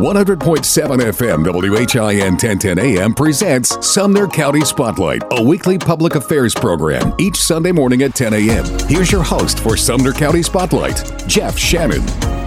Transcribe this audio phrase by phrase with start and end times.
[0.00, 0.38] 100.7
[0.98, 7.70] FM WHIN 1010 AM presents Sumner County Spotlight, a weekly public affairs program each Sunday
[7.70, 8.64] morning at 10 a.m.
[8.88, 12.39] Here's your host for Sumner County Spotlight, Jeff Shannon.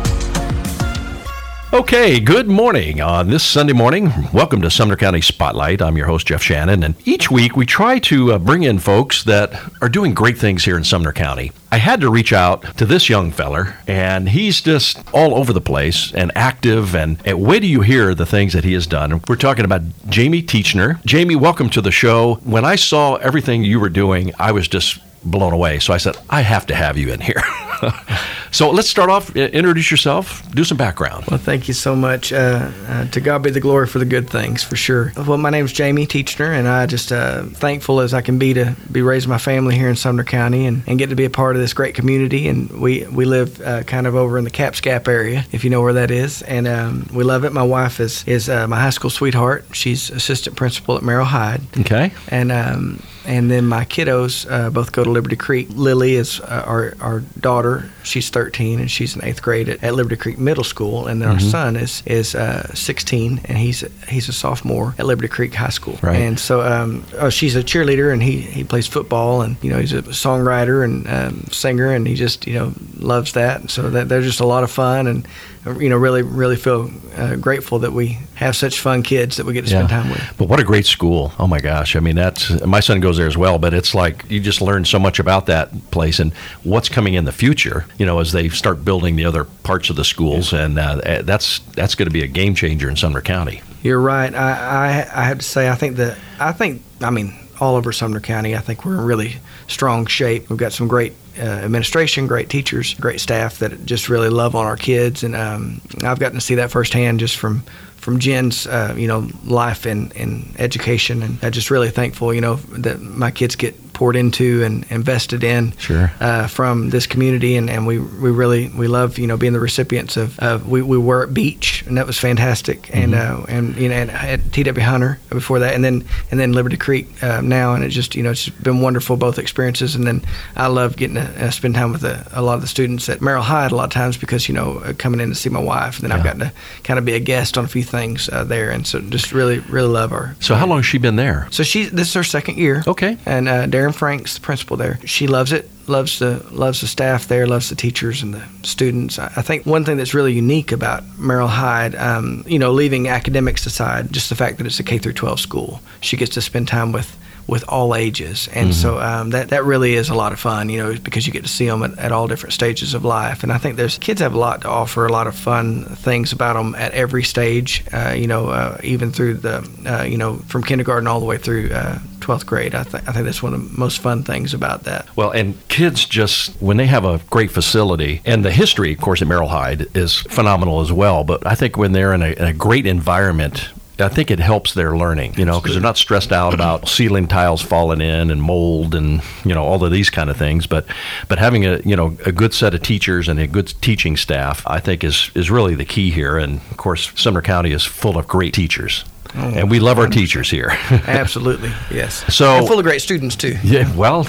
[1.74, 4.14] Okay, good morning on this Sunday morning.
[4.32, 5.82] Welcome to Sumner County Spotlight.
[5.82, 9.24] I'm your host, Jeff Shannon, and each week we try to uh, bring in folks
[9.24, 11.52] that are doing great things here in Sumner County.
[11.72, 15.62] I had to reach out to this young feller, and he's just all over the
[15.62, 16.94] place and active.
[16.94, 19.24] And, and till you hear the things that he has done.
[19.28, 21.04] We're talking about Jamie Teachenor.
[21.06, 22.36] Jamie, welcome to the show.
[22.44, 25.80] When I saw everything you were doing, I was just blown away.
[25.80, 27.42] So I said, I have to have you in here.
[28.52, 29.36] so let's start off.
[29.36, 30.50] Introduce yourself.
[30.52, 31.26] Do some background.
[31.30, 32.32] Well, thank you so much.
[32.32, 35.12] Uh, uh, to God be the glory for the good things, for sure.
[35.16, 38.54] Well, my name is Jamie Teachenor, and I just uh, thankful as I can be
[38.54, 41.30] to be raising my family here in Sumner County and, and get to be a
[41.30, 42.48] part of this great community.
[42.48, 45.70] And we we live uh, kind of over in the Caps Gap area, if you
[45.70, 47.54] know where that is, and um, we love it.
[47.54, 49.66] My wife is is uh, my high school sweetheart.
[49.74, 51.62] She's assistant principal at Merrol Hyde.
[51.80, 52.12] Okay.
[52.28, 55.68] And um, and then my kiddos uh, both go to Liberty Creek.
[55.72, 57.90] Lily is uh, our, our daughter.
[58.04, 61.08] She's 13 and she's in eighth grade at, at Liberty Creek Middle School.
[61.08, 61.46] And then mm-hmm.
[61.46, 65.70] our son is is uh, 16 and he's he's a sophomore at Liberty Creek High
[65.70, 65.98] School.
[66.02, 66.18] Right.
[66.18, 69.80] And so um, oh, she's a cheerleader and he, he plays football and you know
[69.80, 73.70] he's a songwriter and um, singer and he just you know loves that.
[73.70, 75.28] So that they're just a lot of fun and
[75.66, 79.54] you know, really, really feel uh, grateful that we have such fun kids that we
[79.54, 80.22] get to spend time with.
[80.38, 81.32] But what a great school!
[81.40, 81.96] Oh my gosh!
[81.96, 83.60] I mean, that's my son goes there as well.
[83.60, 86.34] But it's like you just learn so much about that place and
[86.64, 87.86] what's coming in the future.
[87.98, 91.22] You know, as they start building the other parts of the schools, and uh, eh,
[91.22, 93.62] that's that's going to be a game changer in Sumner County.
[93.82, 94.34] You're right.
[94.34, 97.92] I, I I have to say, I think that I think I mean all over
[97.92, 98.56] Sumner County.
[98.56, 99.38] I think we're in really
[99.68, 100.50] strong shape.
[100.50, 104.66] We've got some great uh, administration, great teachers, great staff that just really love on
[104.66, 107.64] our kids, and um, I've gotten to see that firsthand just from
[108.04, 112.42] from Jen's, uh, you know, life and, and education, and I'm just really thankful, you
[112.42, 116.12] know, that my kids get poured into and invested in sure.
[116.20, 119.60] uh, from this community, and, and we we really we love you know being the
[119.60, 122.98] recipients of, of we, we were at Beech, and that was fantastic, mm-hmm.
[122.98, 126.54] and uh, and you know at, at TW Hunter before that, and then and then
[126.54, 130.06] Liberty Creek uh, now, and it just you know it's been wonderful both experiences, and
[130.06, 130.22] then
[130.56, 133.22] I love getting to uh, spend time with the, a lot of the students at
[133.22, 135.62] Merrol Hyde a lot of times because you know uh, coming in to see my
[135.62, 136.18] wife, and then yeah.
[136.18, 138.86] I've gotten to kind of be a guest on a few things uh, there, and
[138.86, 140.36] so just really really love her.
[140.40, 141.48] So how long has she been there?
[141.52, 142.84] So she this is her second year.
[142.88, 143.18] Okay.
[143.26, 145.00] And uh, Darren Frank's the principal there.
[145.06, 149.20] She loves it, loves the loves the staff there, loves the teachers and the students.
[149.20, 153.08] I, I think one thing that's really unique about Merrol Hyde, um, you know, leaving
[153.08, 156.42] academics aside, just the fact that it's a K through 12 school, she gets to
[156.42, 157.18] spend time with
[157.48, 158.82] with all ages, and mm-hmm.
[158.82, 161.44] so um, that that really is a lot of fun, you know, because you get
[161.44, 163.44] to see them at, at, all different stages of life.
[163.44, 166.32] And I think there's kids have a lot to offer, a lot of fun things
[166.32, 170.38] about them at every stage, uh, you know, uh, even through the, uh, you know,
[170.38, 172.76] from kindergarten all the way through 12th uh, grade.
[172.76, 175.06] I, th- I think that's one of the most fun things about that.
[175.16, 179.22] Well, and kids just, when they have a great facility, and the history, of course,
[179.22, 182.46] at Merrol Hyde is phenomenal as well, but I think when they're in a, in
[182.46, 186.32] a great environment, I think it helps their learning, you know, because they're not stressed
[186.32, 190.30] out about ceiling tiles falling in and mold and you know all of these kind
[190.30, 190.66] of things.
[190.66, 190.86] But
[191.28, 194.64] but having a you know a good set of teachers and a good teaching staff,
[194.66, 196.38] I think is is really the key here.
[196.38, 199.06] And of course, Sumner County is full of great teachers.
[199.36, 200.70] Oh, and we love our teachers here.
[200.92, 202.24] Absolutely, yes.
[202.34, 203.58] So and full of great students too.
[203.64, 204.28] Yeah, well,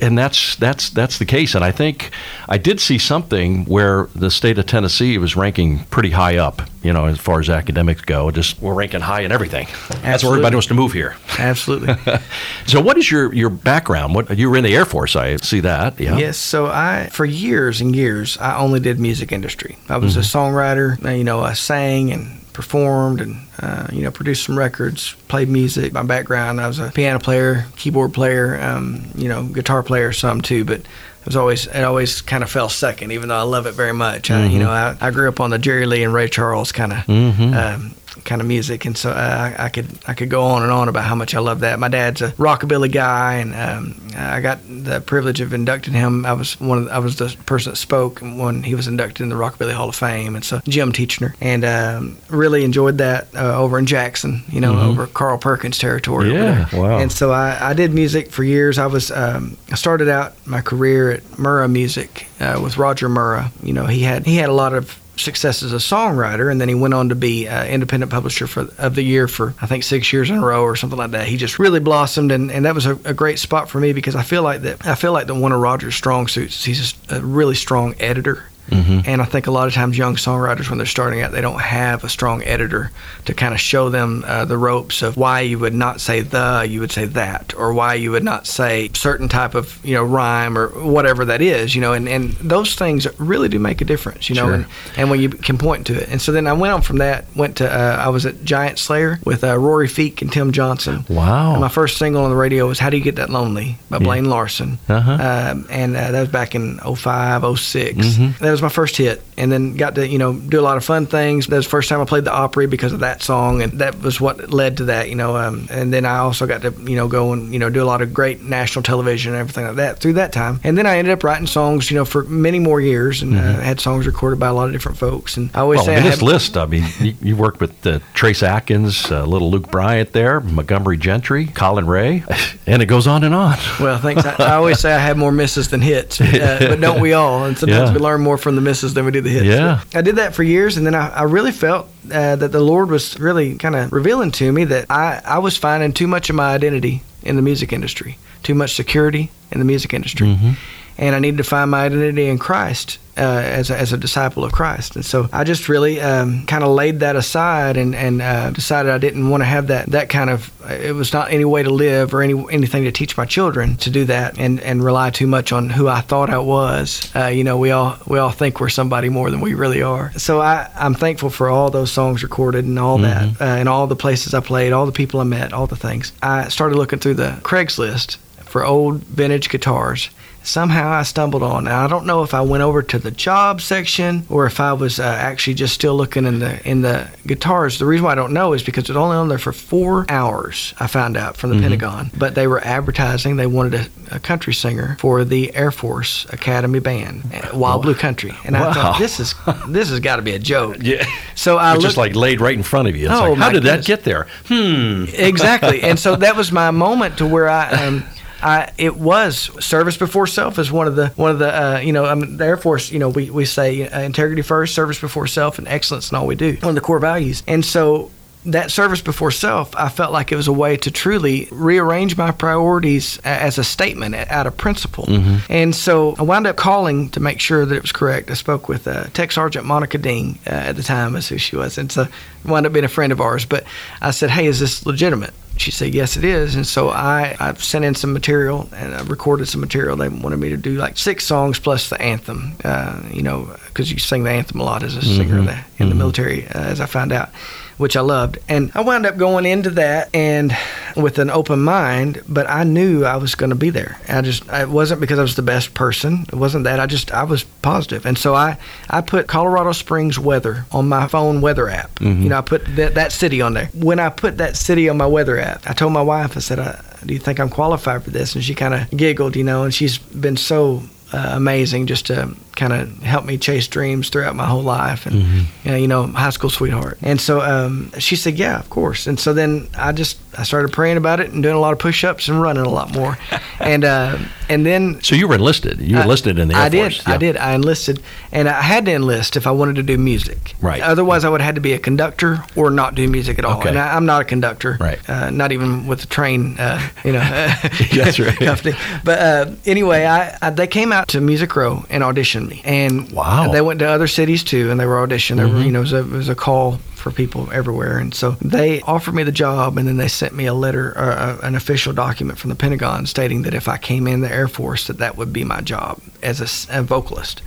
[0.00, 1.54] and that's that's that's the case.
[1.54, 2.10] And I think
[2.48, 6.62] I did see something where the state of Tennessee was ranking pretty high up.
[6.82, 9.66] You know, as far as academics go, just we're ranking high in everything.
[9.66, 10.02] Absolutely.
[10.02, 11.16] That's where everybody wants to move here.
[11.38, 11.94] Absolutely.
[12.66, 14.14] so, what is your your background?
[14.14, 15.16] What you were in the Air Force?
[15.16, 15.98] I see that.
[15.98, 16.16] Yeah.
[16.16, 16.38] Yes.
[16.38, 19.76] So I, for years and years, I only did music industry.
[19.88, 20.20] I was mm-hmm.
[20.20, 21.16] a songwriter.
[21.18, 25.92] You know, I sang and performed and uh, you know produced some records, played music.
[25.92, 30.40] My background, I was a piano player, keyboard player, um, you know, guitar player, some
[30.40, 30.64] too.
[30.64, 33.72] But it was always it always kind of fell second, even though I love it
[33.72, 34.30] very much.
[34.30, 34.42] Mm-hmm.
[34.42, 34.60] I, you mm-hmm.
[34.60, 36.98] know, I, I grew up on the Jerry Lee and Ray Charles kind of.
[37.00, 37.54] Mm-hmm.
[37.54, 37.94] Um,
[38.24, 41.04] kind of music, and so uh, I could I could go on and on about
[41.04, 41.78] how much I love that.
[41.78, 46.26] My dad's a rockabilly guy, and um, I got the privilege of inducting him.
[46.26, 49.22] I was one of the, I was the person that spoke when he was inducted
[49.22, 53.28] in the Rockabilly Hall of Fame, and so Jim Teachenor, and um, really enjoyed that
[53.34, 54.88] uh, over in Jackson, you know, mm-hmm.
[54.88, 56.32] over Carl Perkins territory.
[56.32, 56.98] Yeah, wow.
[56.98, 58.78] And so I, I did music for years.
[58.78, 63.50] I was um, I started out my career at Murrah Music uh, with Roger Murrah.
[63.62, 66.68] You know, he had he had a lot of success as a songwriter, and then
[66.68, 69.84] he went on to be uh, independent publisher for of the year for I think
[69.84, 71.26] six years in a row or something like that.
[71.26, 74.14] He just really blossomed, and, and that was a, a great spot for me because
[74.14, 76.64] I feel like that I feel like one of Roger's strong suits.
[76.64, 79.00] He's a really strong editor Mm-hmm.
[79.06, 81.60] And I think a lot of times young songwriters, when they're starting out, they don't
[81.60, 82.90] have a strong editor
[83.26, 86.66] to kind of show them uh, the ropes of why you would not say the,
[86.68, 90.04] you would say that, or why you would not say certain type of you know
[90.04, 91.92] rhyme or whatever that is, you know.
[91.92, 94.46] And, and those things really do make a difference, you know.
[94.46, 94.54] Sure.
[94.54, 94.66] And,
[94.96, 96.08] and when you can point to it.
[96.08, 98.78] And so then I went on from that, went to uh, I was at Giant
[98.78, 101.04] Slayer with uh, Rory Feek and Tim Johnson.
[101.08, 101.52] Wow.
[101.52, 103.98] And my first single on the radio was "How Do You Get That Lonely" by
[103.98, 104.30] Blaine yeah.
[104.30, 104.78] Larsen.
[104.88, 105.12] Uh-huh.
[105.12, 108.44] Um, and uh, that was back in 05, 6 mm-hmm.
[108.56, 111.04] Was my first hit, and then got to you know do a lot of fun
[111.04, 111.46] things.
[111.46, 114.00] That was the first time I played the Opry because of that song, and that
[114.00, 115.10] was what led to that.
[115.10, 117.68] You know, um, and then I also got to you know go and you know
[117.68, 120.58] do a lot of great national television and everything like that through that time.
[120.64, 123.40] And then I ended up writing songs, you know, for many more years, and uh,
[123.40, 123.60] mm-hmm.
[123.60, 125.36] uh, had songs recorded by a lot of different folks.
[125.36, 127.98] And I always well, say I this list, I mean, you, you worked with uh,
[128.14, 132.24] Trace Atkins, uh, little Luke Bryan there, Montgomery Gentry, Collin Raye,
[132.66, 133.58] and it goes on and on.
[133.80, 134.24] Well, thanks.
[134.24, 137.44] I, I always say I have more misses than hits, uh, but don't we all?
[137.44, 137.94] And sometimes yeah.
[137.94, 139.44] we learn more from the misses than we did the hits.
[139.44, 139.82] Yeah.
[139.92, 142.90] I did that for years, and then I, I really felt uh, that the Lord
[142.90, 146.36] was really kind of revealing to me that I, I was finding too much of
[146.36, 150.28] my identity in the music industry, too much security in the music industry.
[150.28, 150.52] Mm-hmm
[150.98, 154.44] and I needed to find my identity in Christ uh, as, a, as a disciple
[154.44, 154.96] of Christ.
[154.96, 158.92] And so I just really um, kind of laid that aside and, and uh, decided
[158.92, 161.70] I didn't want to have that, that kind of, it was not any way to
[161.70, 165.26] live or any anything to teach my children to do that and, and rely too
[165.26, 167.10] much on who I thought I was.
[167.14, 170.12] Uh, you know, we all, we all think we're somebody more than we really are.
[170.18, 173.34] So I, I'm thankful for all those songs recorded and all mm-hmm.
[173.34, 175.76] that, uh, and all the places I played, all the people I met, all the
[175.76, 176.12] things.
[176.22, 180.08] I started looking through the Craigslist for old vintage guitars
[180.46, 181.64] somehow I stumbled on.
[181.64, 184.72] Now I don't know if I went over to the job section or if I
[184.72, 187.78] was uh, actually just still looking in the in the guitars.
[187.78, 190.06] The reason why I don't know is because it was only on there for four
[190.08, 190.74] hours.
[190.78, 191.64] I found out from the mm-hmm.
[191.64, 196.26] Pentagon, but they were advertising they wanted a, a, country singer for the Air Force
[196.30, 198.70] Academy Band, uh, Wild Blue Country, and wow.
[198.70, 199.34] I thought this is
[199.68, 200.78] this has got to be a joke.
[200.80, 201.04] Yeah.
[201.34, 203.06] So I looked, just like laid right in front of you.
[203.06, 203.86] It's oh, like, how did goodness.
[203.86, 204.26] that get there?
[204.46, 205.04] Hmm.
[205.12, 205.82] Exactly.
[205.82, 207.70] and so that was my moment to where I.
[207.70, 208.04] Um,
[208.42, 211.92] I, it was service before self is one of the one of the uh, you
[211.92, 215.00] know I mean, the Air Force you know we, we say uh, integrity first, service
[215.00, 216.56] before self, and excellence in all we do.
[216.60, 218.10] One of the core values, and so
[218.46, 222.30] that service before self, I felt like it was a way to truly rearrange my
[222.30, 225.04] priorities as a statement out of principle.
[225.04, 225.52] Mm-hmm.
[225.52, 228.30] And so I wound up calling to make sure that it was correct.
[228.30, 231.56] I spoke with uh, Tech Sergeant Monica Dean uh, at the time, as who she
[231.56, 232.06] was, and so
[232.44, 233.44] wound up being a friend of ours.
[233.44, 233.64] But
[234.00, 236.54] I said, "Hey, is this legitimate?" She said, yes, it is.
[236.54, 239.96] And so I, I've sent in some material and I recorded some material.
[239.96, 243.90] They wanted me to do like six songs plus the anthem, uh, you know, because
[243.90, 245.16] you sing the anthem a lot as a mm-hmm.
[245.16, 245.88] singer in the, in mm-hmm.
[245.88, 247.30] the military, uh, as I found out
[247.78, 248.38] which I loved.
[248.48, 250.56] And I wound up going into that and
[250.96, 253.98] with an open mind, but I knew I was going to be there.
[254.08, 256.24] I just it wasn't because I was the best person.
[256.28, 256.80] It wasn't that.
[256.80, 258.06] I just I was positive.
[258.06, 258.58] And so I
[258.88, 261.94] I put Colorado Springs weather on my phone weather app.
[261.96, 262.22] Mm-hmm.
[262.22, 263.66] You know, I put that that city on there.
[263.74, 266.58] When I put that city on my weather app, I told my wife I said,
[266.58, 269.64] I, "Do you think I'm qualified for this?" And she kind of giggled, you know,
[269.64, 270.82] and she's been so
[271.12, 275.22] uh, amazing just to kind of helped me chase dreams throughout my whole life and
[275.22, 275.76] mm-hmm.
[275.76, 276.98] you know high school sweetheart.
[277.02, 279.06] And so um, she said yeah of course.
[279.06, 281.78] And so then i just i started praying about it and doing a lot of
[281.78, 283.16] push-ups and running a lot more.
[283.58, 284.18] And uh,
[284.50, 285.80] and then so you were enlisted.
[285.80, 286.96] You enlisted in the Air I did.
[286.96, 287.14] Yeah.
[287.14, 287.36] I did.
[287.38, 288.02] I enlisted.
[288.30, 290.54] And I had to enlist if I wanted to do music.
[290.60, 290.82] Right.
[290.82, 293.58] Otherwise I would have had to be a conductor or not do music at all.
[293.60, 293.70] Okay.
[293.70, 294.76] and I, am not a conductor.
[294.78, 294.98] Right.
[295.08, 297.20] Uh, not even with the train uh, you know
[297.94, 298.36] that's right.
[298.38, 298.76] company.
[299.04, 303.10] But uh, anyway I, I, they came out to Music Row and auditioned me and
[303.12, 305.56] wow they went to other cities too and they were auditioning mm-hmm.
[305.56, 307.98] were, you know it was, a, it was a call for people everywhere.
[307.98, 311.38] And so they offered me the job, and then they sent me a letter, uh,
[311.44, 314.88] an official document from the Pentagon stating that if I came in the Air Force,
[314.88, 317.42] that that would be my job as a, a vocalist.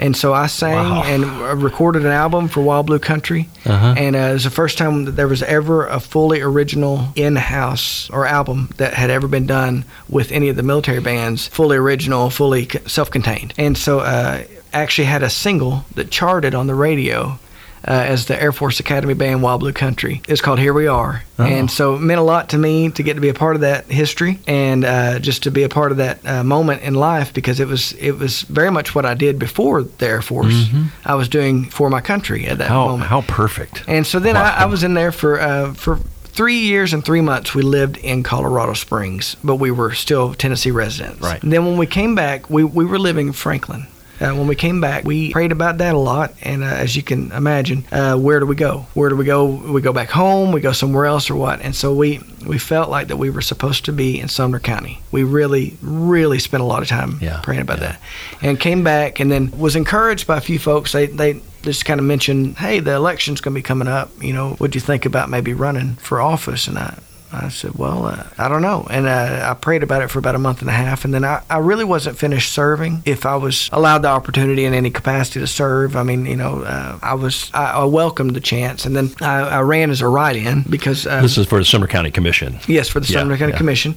[0.00, 1.02] And so I sang wow.
[1.04, 3.50] and recorded an album for Wild Blue Country.
[3.66, 3.94] Uh-huh.
[3.96, 7.36] And uh, it was the first time that there was ever a fully original in
[7.36, 11.76] house or album that had ever been done with any of the military bands, fully
[11.76, 13.52] original, fully self contained.
[13.58, 17.38] And so uh, actually had a single that charted on the radio
[17.86, 20.20] uh, as the Air Force Academy Band Wild Blue Country.
[20.28, 21.22] It's called Here We Are.
[21.38, 21.44] Oh.
[21.44, 23.62] And so it meant a lot to me to get to be a part of
[23.62, 27.32] that history and uh, just to be a part of that uh, moment in life
[27.32, 30.66] because it was it was very much what I did before the Air Force.
[31.04, 33.08] I was doing for my country at that How moment.
[33.08, 33.84] how perfect.
[33.88, 34.42] And so then Wow.
[34.44, 35.96] I, I was in there for uh, for
[36.32, 37.54] three years and three months.
[37.54, 41.20] We lived in Colorado Springs, but we were still Tennessee residents.
[41.20, 41.42] Right.
[41.42, 43.86] And then when we came back, we, we were living in Franklin.
[44.20, 47.02] Uh, when we came back, we prayed about that a lot, and uh, as you
[47.02, 48.86] can imagine, uh, where do we go?
[48.92, 49.46] Where do we go?
[49.46, 50.52] We go back home?
[50.52, 51.60] We go somewhere else, or what?
[51.62, 55.00] And so we we felt like that we were supposed to be in Sumner County.
[55.10, 57.92] We really, really spent a lot of time Yeah, praying about yeah.
[57.92, 58.00] that,
[58.42, 60.92] and came back, and then was encouraged by a few folks.
[60.92, 64.10] They they just kind of mentioned, hey, the election's going to be coming up.
[64.22, 66.66] You know, what'd you think about maybe running for office?
[66.68, 66.98] And I,
[67.32, 68.86] I said, well, uh, I don't know.
[68.90, 71.04] And uh, I prayed about it for about a month and a half.
[71.04, 73.02] And then I, I really wasn't finished serving.
[73.04, 76.62] If I was allowed the opportunity in any capacity to serve, I mean, you know,
[76.62, 78.84] uh, I was, I, I welcomed the chance.
[78.84, 81.06] And then I, I ran as a write in because.
[81.06, 82.58] Uh, This is for the Sumner County Commission.
[82.66, 83.58] Yes, for the Yeah, Sumner County yeah.
[83.58, 83.94] Commission,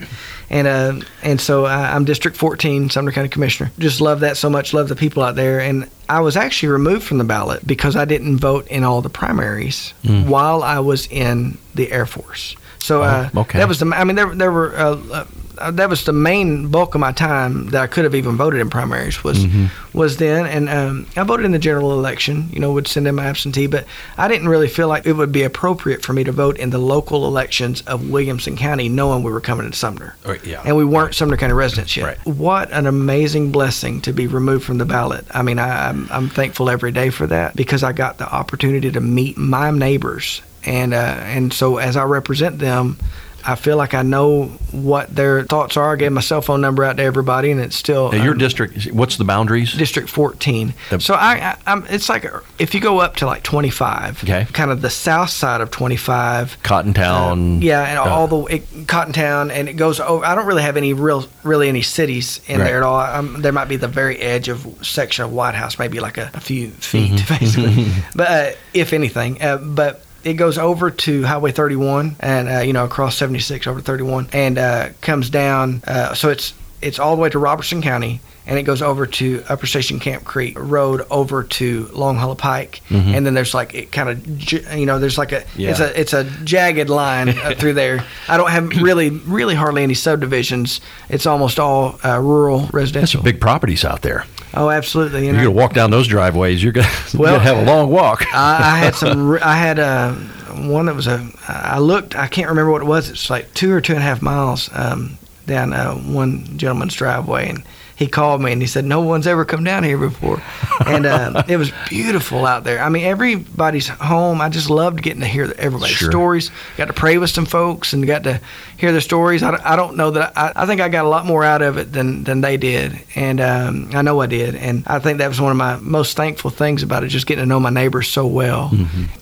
[0.50, 3.72] and uh, and so I, I'm District 14, Sumner County Commissioner.
[3.80, 4.74] Just love that so much.
[4.74, 8.06] Love the people out there, and I was actually removed from the ballot because I
[8.06, 10.28] didn't vote in all the primaries Mm.
[10.28, 12.56] while I was in the Air Force.
[12.84, 13.60] So uh, okay.
[13.60, 13.90] that was the.
[13.96, 14.76] I mean, there there were.
[14.76, 15.26] Uh,
[15.58, 18.60] uh, that was the main bulk of my time that I could have even voted
[18.60, 19.98] in primaries was Mm-hmm.
[19.98, 22.50] was then, and um, I voted in the general election.
[22.52, 23.86] You know, would send in my absentee, but
[24.18, 26.78] I didn't really feel like it would be appropriate for me to vote in the
[26.78, 30.16] local elections of Williamson County, knowing we were coming to Sumner.
[30.26, 30.62] Right, Oh, yeah.
[30.66, 32.06] And we weren't Sumner County residents yet.
[32.06, 32.26] Right.
[32.26, 35.26] What an amazing blessing to be removed from the ballot.
[35.32, 38.92] I mean, I, I'm, I'm thankful every day for that because I got the opportunity
[38.92, 40.42] to meet my neighbors.
[40.66, 42.98] And, uh, and so as I represent them,
[43.46, 45.92] I feel like I know what their thoughts are.
[45.92, 48.38] I gave my cell phone number out to everybody, and it's still Now, your um,
[48.38, 49.74] district, what's the boundaries?
[49.74, 50.74] District 14.
[50.90, 52.26] The- so I, I, I'm, it's like
[52.58, 54.48] if you go up to like 25, Okay.
[54.54, 57.62] kind of the south side of 25, Cottontown.
[57.62, 60.24] yeah, and uh, all the it, Cottontown, and it goes over.
[60.26, 62.68] I don't really have any real, really any cities in Right.
[62.68, 63.00] there at all.
[63.02, 66.32] Um, there might be the very edge of section of White House, maybe like a,
[66.34, 67.40] a few feet, Mm-hmm.
[67.40, 67.92] basically.
[68.16, 70.03] but uh, if anything, uh, but.
[70.24, 74.58] It goes over to Highway 31 and uh, you know across 76 over 31 and
[74.58, 75.82] uh, comes down.
[75.86, 79.42] Uh, so it's it's all the way to Robertson County and it goes over to
[79.48, 83.92] Upper Station Camp Creek Road over to Long Hollow Pike and then there's like it
[83.94, 85.82] kind of you know there's like a it's Mm-hmm.
[85.98, 88.06] A it's a jagged line up through there.
[88.28, 90.82] I don't have really, really hardly any subdivisions.
[91.08, 93.20] It's almost all uh, rural That's residential.
[93.20, 94.26] some big properties out there.
[94.54, 95.22] Oh, absolutely.
[95.22, 96.64] You You're going to walk down those driveways.
[96.64, 98.26] You're gonna, Well, to have a long walk.
[98.34, 99.38] I, I had some.
[99.42, 101.28] I had uh, one that was a.
[101.48, 102.16] I looked.
[102.16, 103.10] I can't remember what it was.
[103.10, 107.50] It's like two or two and a half miles um, down uh, one gentleman's driveway,
[107.50, 107.64] and
[107.96, 110.42] he called me and he said, "No one's ever come down here before,"
[110.86, 112.82] and uh, it was beautiful out there.
[112.82, 114.42] I mean, everybody's home.
[114.42, 116.10] I just loved getting to hear everybody's Sure.
[116.12, 116.52] stories.
[116.78, 118.42] Got to pray with some folks and got to
[118.78, 119.44] hear their stories.
[119.44, 121.62] I, don't- I don't know that I, I think I got a lot more out
[121.62, 124.56] of it than than they did, and um, I know I did.
[124.56, 127.44] And I think that was one of my most thankful things about it, just getting
[127.44, 128.72] to know my neighbors so well.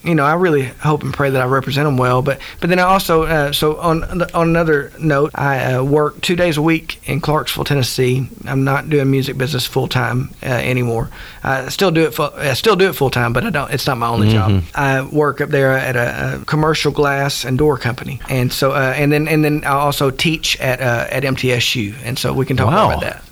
[0.04, 2.22] You know, I really hope and pray that I represent them well.
[2.22, 6.36] But but then I also uh, so on on another note, I uh, work two
[6.36, 8.28] days a week in Clarksville, Tennessee.
[8.46, 11.10] I'm not doing music business full time uh, anymore.
[11.44, 12.14] I still do it.
[12.14, 13.72] Full, I still do it full time, but I don't.
[13.72, 14.64] It's not my only job.
[14.76, 18.94] I work up there at a, a commercial glass and door company, and so uh,
[18.96, 22.58] and then and then I also teach at uh, at MTSU, and so we can
[22.58, 23.24] talk more about that.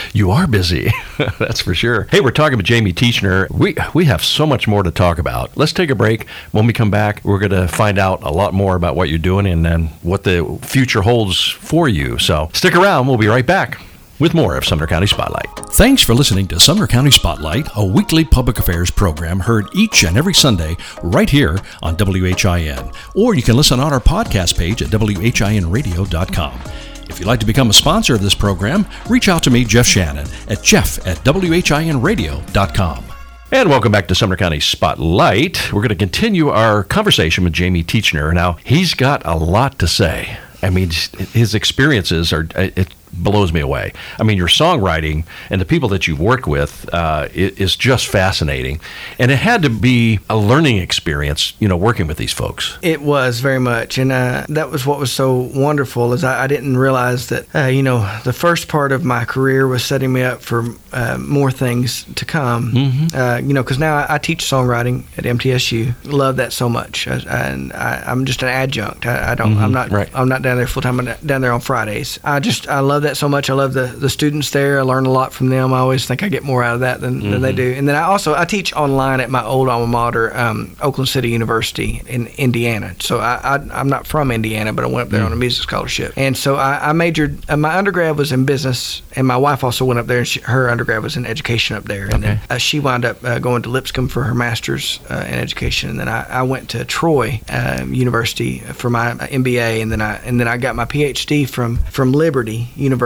[0.12, 0.90] you are busy.
[1.38, 2.08] That's for sure.
[2.10, 3.50] Hey, we're talking with Jamie Teachenor.
[3.50, 5.56] We we have so much more to talk about.
[5.56, 6.28] Let's take a break.
[6.52, 9.18] When we come back, we're going to find out a lot more about what you're
[9.18, 12.18] doing and then what the future holds for you.
[12.18, 13.06] So stick around.
[13.06, 13.80] We'll be right back
[14.18, 15.48] with more of Sumner County Spotlight.
[15.70, 20.16] Thanks for listening to Sumner County Spotlight, a weekly public affairs program heard each and
[20.16, 22.92] every Sunday right here on WHIN.
[23.14, 26.60] Or you can listen on our podcast page at WHINradio.com.
[27.08, 29.86] If you'd like to become a sponsor of this program, reach out to me, Jeff
[29.86, 33.04] Shannon, at jeff at WHINradio.com.
[33.50, 35.72] And welcome back to Sumner County Spotlight.
[35.72, 38.34] We're going to continue our conversation with Jamie Teachenor.
[38.34, 40.38] Now, he's got a lot to say.
[40.60, 43.92] I mean, his experiences are, it blows me away.
[44.18, 48.80] I mean, your songwriting and the people that you've worked with uh, is just fascinating.
[49.18, 52.78] And it had to be a learning experience, you know, working with these folks.
[52.82, 56.12] It was very much, and uh, that was what was so wonderful.
[56.12, 59.66] Is I, I didn't realize that uh, you know the first part of my career
[59.66, 62.72] was setting me up for uh, more things to come.
[63.14, 65.94] Uh, you know, because now I, I teach songwriting at MTSU.
[66.04, 69.06] Love that so much, I, and I, I'm just an adjunct.
[69.06, 69.56] I, I don't.
[69.58, 69.90] I'm not.
[69.90, 70.08] right.
[70.14, 71.00] I'm not down there full time.
[71.00, 72.18] I'm down there on Fridays.
[72.24, 73.50] I just I love that that so much.
[73.50, 74.78] I love the, the students there.
[74.78, 75.72] I learn a lot from them.
[75.72, 77.30] I always think I get more out of that than, mm-hmm.
[77.30, 77.72] than they do.
[77.72, 81.30] And then I also I teach online at my old alma mater, um, Oakland City
[81.30, 82.94] University in Indiana.
[83.00, 85.26] So I, I am not from Indiana, but I went up there mm-hmm.
[85.26, 85.40] on a mm.
[85.40, 86.12] music scholarship.
[86.16, 87.38] And so I, I majored.
[87.48, 90.18] Uh, my undergrad was in business, and my wife also went up there.
[90.18, 92.04] and she, Her undergrad was in education up there.
[92.04, 92.20] And okay.
[92.20, 95.90] then uh, she wound up uh, going to Lipscomb for her master's uh, in education.
[95.90, 100.16] And then I, I went to Troy um, University for my MBA, and then I
[100.18, 102.97] and then I got my PhD from from Liberty University,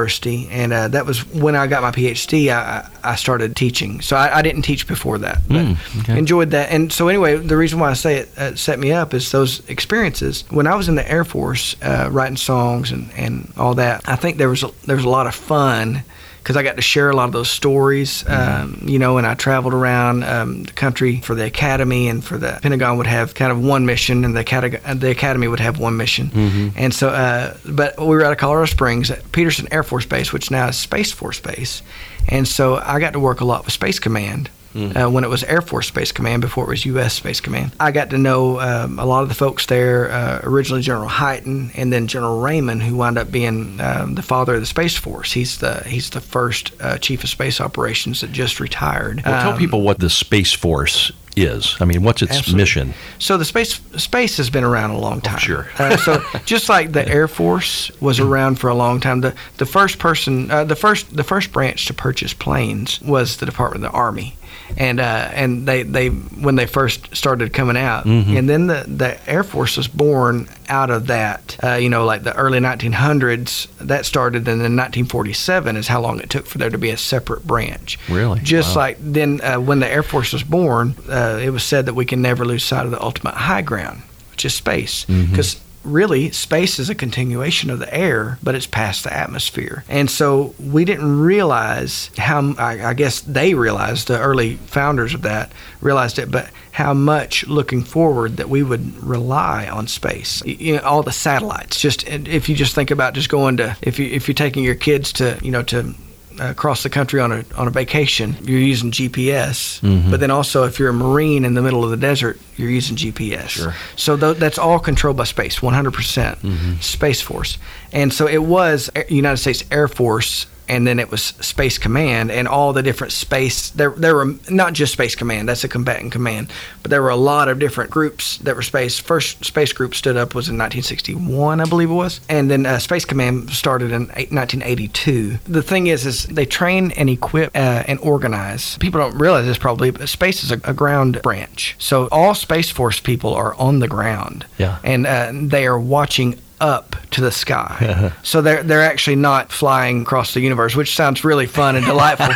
[0.51, 2.49] and uh, that was when I got my PhD.
[2.51, 6.19] I, I started teaching, so I, I didn't teach before that, but mm, okay.
[6.19, 6.71] enjoyed that.
[6.71, 9.69] And so anyway, the reason why I say it uh, set me up is those
[9.69, 14.09] experiences when I was in the Air Force, uh, writing songs and, and all that.
[14.09, 16.05] I think there was a, there was a lot of fun
[16.43, 18.83] because I got to share a lot of those stories, mm-hmm.
[18.83, 22.37] um, you know, and I traveled around um, the country for the academy and for
[22.37, 25.79] the Pentagon would have kind of one mission and the, acad- the academy would have
[25.79, 26.29] one mission.
[26.29, 26.69] Mm-hmm.
[26.77, 30.33] And so, uh, but we were out of Colorado Springs at Peterson Air Force Base,
[30.33, 31.83] which now is Space Force Base.
[32.29, 34.97] And so I got to work a lot with Space Command mm.
[34.97, 37.15] uh, when it was Air Force Space Command before it was U.S.
[37.15, 37.73] Space Command.
[37.81, 40.11] I got to know um, a lot of the folks there.
[40.11, 44.55] Uh, originally, General Hyten, and then General Raymond, who wound up being um, the father
[44.55, 45.33] of the Space Force.
[45.33, 49.23] He's the he's the first uh, chief of space operations that just retired.
[49.25, 51.77] Well, tell um, people what the Space Force is.
[51.81, 52.63] I mean, what's its absolutely.
[52.63, 52.95] mission?
[53.19, 55.37] So the space space has been around a long oh, time.
[55.37, 55.69] Oh, sure.
[55.79, 59.67] uh, so just like the Air Force was around for a long time, the the
[59.67, 63.93] first person, uh, the first the first branch to purchase planes was the Department of
[63.93, 64.37] the Army
[64.77, 68.37] and uh, and they, they when they first started coming out, mm-hmm.
[68.37, 71.57] and then the, the Air Force was born out of that.
[71.63, 76.21] Uh, you know, like the early 1900s, that started, and then 1947 is how long
[76.21, 77.99] it took for there to be a separate branch.
[78.09, 78.83] Really, just wow.
[78.83, 82.05] like then uh, when the Air Force was born, uh, it was said that we
[82.05, 86.31] can never lose sight of the ultimate high ground, which is space, because mm-hmm really
[86.31, 89.85] space is a continuation of the air, but it's past the atmosphere.
[89.89, 95.23] And so we didn't realize how, I, I, guess they realized, the early founders of
[95.23, 100.43] that realized it, but how much looking forward that we would rely on space.
[100.45, 103.99] You know, all the satellites, just if you just think about just going to, if,
[103.99, 105.95] you, if you're taking your kids to, you know, to
[106.41, 109.81] across the country on a on a vacation, you're using GPS.
[109.81, 110.11] Mm-hmm.
[110.11, 112.97] But then also, if you're a Marine in the middle of the desert, you're using
[112.97, 113.49] GPS.
[113.49, 113.75] Sure.
[113.97, 116.75] So th- that's all controlled by space, 100% mm-hmm.
[116.81, 117.59] Space Force.
[117.93, 122.49] And so it was United States Air Force and then it was Space Command and
[122.49, 123.71] all the different space.
[123.71, 125.49] There, there were not just Space Command.
[125.49, 126.51] That's a combatant command,
[126.83, 128.99] but there were a lot of different groups that were space.
[128.99, 132.79] First space group stood up was in 1961, I believe it was, and then uh,
[132.79, 135.39] Space Command started in 1982.
[135.45, 138.79] The thing is, is they train and equip uh, and organize.
[138.79, 141.77] People don't realize this probably, but space is a, a, ground branch.
[141.79, 146.39] So all Space Force people are on the ground, yeah, and uh, they are watching
[146.63, 148.13] up to the sky.
[148.23, 152.29] so they're they're actually not flying across the universe, which sounds really fun and delightful.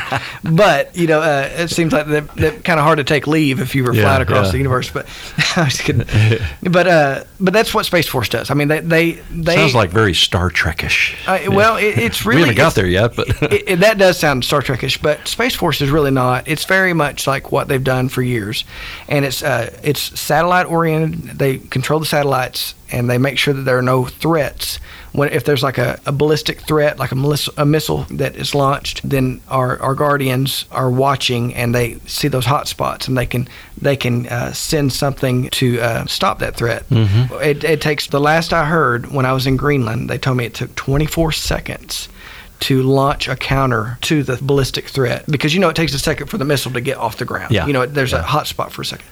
[0.53, 3.61] but you know, uh, it seems like they're, they're kind of hard to take leave
[3.61, 4.53] if you were yeah, flying across yeah.
[4.53, 4.91] the universe.
[4.91, 5.07] But
[5.57, 6.07] I was kidding.
[6.71, 8.51] but uh, but that's what Space Force does.
[8.51, 11.17] I mean, they they, they sounds like very Star Trekish.
[11.27, 14.19] Uh, well, it, it's really we haven't got there yet, but it, it, that does
[14.19, 15.01] sound Star Trekish.
[15.01, 16.49] But Space Force is really not.
[16.49, 18.65] It's very much like what they've done for years,
[19.09, 21.39] and it's uh, it's satellite oriented.
[21.39, 24.79] They control the satellites and they make sure that there are no threats.
[25.13, 28.55] When if there's like a, a ballistic threat, like a, miss, a missile that is
[28.55, 33.27] launched, then our, our guardians are watching and they see those hot spots and they
[33.27, 33.49] can
[33.81, 36.89] they can uh, send something to uh, stop that threat.
[36.89, 37.35] Mm-hmm.
[37.43, 40.45] It, it takes the last I heard when I was in Greenland, they told me
[40.45, 42.09] it took 24 seconds
[42.61, 46.29] to launch a counter to the ballistic threat because you know it takes a second
[46.29, 47.53] for the missile to get off the ground.
[47.53, 47.67] Yeah.
[47.67, 48.21] You know there's yeah.
[48.21, 49.07] a hot spot for a second,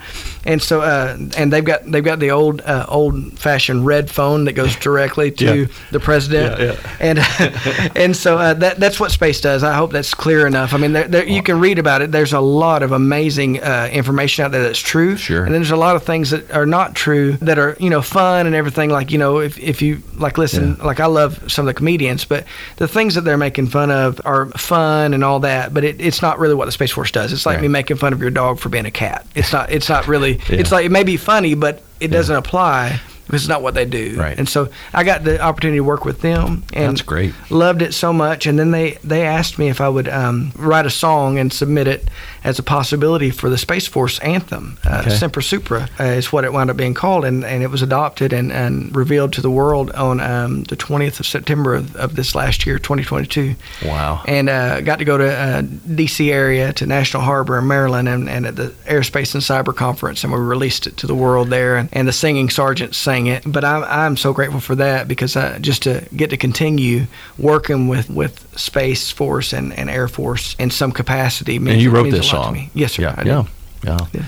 [0.45, 4.45] and so uh, and they've got they've got the old uh, old fashioned red phone
[4.45, 5.67] that goes directly to yeah.
[5.91, 6.97] the president, yeah, yeah.
[7.01, 9.63] and and so uh, that that's what space does.
[9.63, 10.73] I hope that's clear enough.
[10.73, 12.13] I mean, there, there, you can read about it.
[12.13, 15.71] There's a lot of amazing uh, information out there that's true, sure, and then there's
[15.71, 18.91] a lot of things that are not true that are you know fun and everything.
[18.91, 22.25] Like you know if if you like listen, like I love some of the comedians,
[22.25, 22.45] but
[22.77, 26.23] the things that they're making fun of are fun and all that, but it, it's
[26.23, 27.33] not really what the Space Force does.
[27.33, 27.63] It's like right.
[27.63, 29.27] me making fun of your dog for being a cat.
[29.35, 29.71] It's not.
[29.71, 30.37] It's not really.
[30.49, 30.57] yeah.
[30.57, 32.17] It's like it may be funny, but it yeah.
[32.19, 34.17] doesn't apply because it's not what they do.
[34.19, 34.39] Right.
[34.39, 37.35] And so I got the opportunity to work with them, and that's great.
[37.51, 40.87] Loved it so much, and then they they asked me if I would um, write
[40.87, 42.09] a song and submit it
[42.45, 44.79] as a possibility for the Space Force anthem.
[44.85, 45.11] Uh, okay.
[45.11, 48.33] Semper Supra uh, is what it wound up being called, and, and it was adopted
[48.33, 52.35] and, and revealed to the world on um, the 20th of September of, of, this
[52.35, 53.55] last year, 2022.
[53.85, 54.23] Wow.
[54.29, 56.31] And uh, got to go to uh, D.C.
[56.31, 60.33] area, to National Harbor in Maryland, and, and at the Airspace and Cyber Conference, and
[60.33, 61.77] we released it to the world there.
[61.77, 63.43] And, and the singing sergeant sang it.
[63.47, 67.07] But I'm I'm so grateful for that because uh, just to get to continue
[67.39, 71.59] working with with Space Force and, and Air Force in some capacity.
[71.59, 72.71] Means, and you wrote this song.
[72.75, 73.03] Yes, sir.
[73.03, 73.45] Yeah, yeah,
[73.85, 74.23] yeah, Yeah.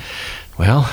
[0.58, 0.88] Well,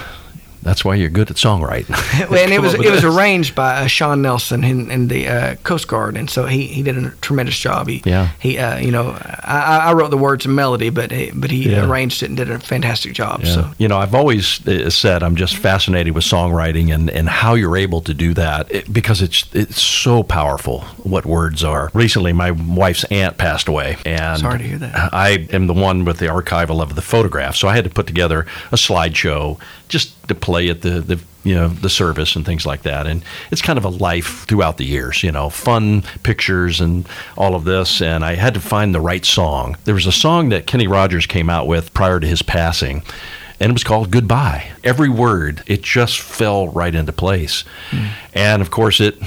[0.64, 1.94] that's why you're good at songwriting.
[2.44, 5.88] And it was it was arranged by uh, Sean Nelson in, in the uh, Coast
[5.88, 7.88] Guard, and so he, he did a tremendous job.
[7.88, 8.30] He Yeah.
[8.40, 11.70] he uh, you know I, I wrote the words and melody, but he, but he
[11.70, 11.86] Yeah.
[11.90, 13.42] arranged it and did a fantastic job.
[13.44, 13.54] Yeah.
[13.54, 17.54] So You know, I've always uh, said I'm just fascinated with songwriting and, and how
[17.56, 21.90] you're able to do that because it's it's so powerful what words are.
[21.94, 25.14] Recently, my wife's aunt passed away, and Sorry to hear that.
[25.14, 28.08] I am the one with the archival of the photographs, so I had to put
[28.08, 29.60] together a slideshow
[29.94, 33.06] just to play at the the you know the service and things like that.
[33.06, 37.54] And it's kind of a life throughout the years, you know, fun pictures and all
[37.56, 38.02] of this.
[38.02, 39.78] And I had to find the right song.
[39.86, 43.04] There was a song that Kenny Rogers came out with prior to his passing
[43.60, 44.72] and it was called Goodbye.
[44.84, 47.64] Every word, it just fell right into place.
[47.92, 48.08] Hmm.
[48.34, 49.22] And of course, it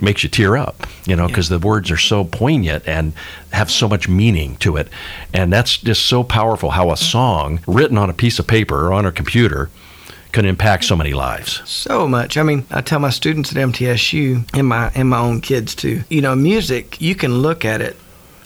[0.00, 3.12] makes you tear up, you know, because the words are so poignant and
[3.52, 4.88] have so much meaning to it.
[5.32, 8.92] And that's just so powerful how a song written on a piece of paper or
[8.92, 9.70] on a computer
[10.32, 11.62] can impact so many lives.
[11.68, 12.36] So much.
[12.36, 16.04] I mean, I tell my students at MTSU and my and my own kids too.
[16.08, 17.96] You know, music you can look at it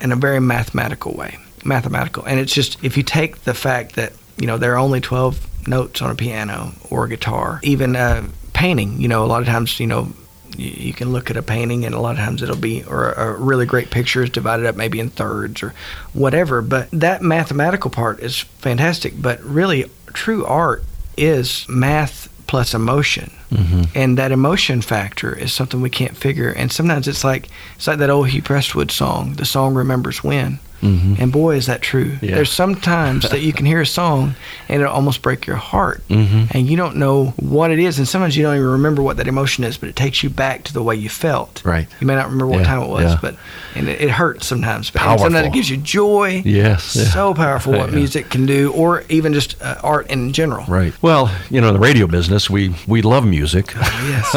[0.01, 1.39] in a very mathematical way.
[1.65, 5.01] Mathematical, and it's just if you take the fact that you know there are only
[5.01, 9.01] twelve notes on a piano or a guitar, even a painting.
[9.01, 10.13] You know, a lot of times you know.
[10.55, 13.41] You can look at a painting, and a lot of times it'll be, or a
[13.41, 15.73] really great picture is divided up maybe in thirds or
[16.13, 16.61] whatever.
[16.61, 19.15] But that mathematical part is fantastic.
[19.17, 20.85] But really, true art
[21.23, 23.31] is math plus emotion.
[23.51, 23.83] Mm-hmm.
[23.95, 26.51] And that emotion factor is something we can't figure.
[26.51, 30.59] And sometimes it's like it's like that old hugh prestwood song the song remembers when
[30.83, 32.35] and boy is that true Yeah.
[32.35, 34.35] there's some times that you can hear a song
[34.69, 36.49] and it'll almost break your heart Mhm.
[36.51, 39.29] and you don't know what it is and sometimes you don't even remember what that
[39.29, 41.87] emotion is but it takes you back to the way you felt Right.
[42.01, 43.19] you may not remember what Yeah, time it was yeah.
[43.23, 43.37] but
[43.77, 45.27] and it, it hurts sometimes but Powerful.
[45.27, 49.55] sometimes it gives you joy Yes, so powerful what music can do or even just
[49.63, 50.93] uh, art in general Right.
[51.01, 53.73] Well, you know, in the radio business, we, we love music.
[53.75, 54.37] yes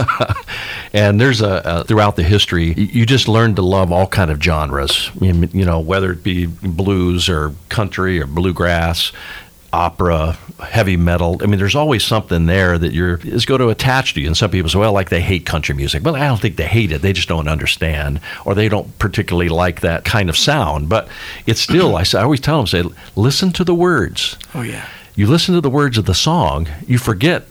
[0.96, 4.42] and there's a, a throughout the history you just learn to love all kind of
[4.42, 5.12] genres.
[5.20, 9.12] You you know whether it be blues or country or bluegrass
[9.74, 11.38] opera heavy metal.
[11.44, 14.28] I mean there's always something there that you're is going to attach to you.
[14.28, 16.04] And some people say well like they hate country music.
[16.04, 17.02] Well i don't think they hate it.
[17.02, 20.88] They just don't understand or they don't particularly like that kind of sound.
[20.88, 21.10] But
[21.46, 22.84] it's still i, say, I always tell them say
[23.18, 24.38] listen to the words.
[24.54, 24.88] Oh yeah.
[25.18, 27.46] You listen to the words of the song, you forget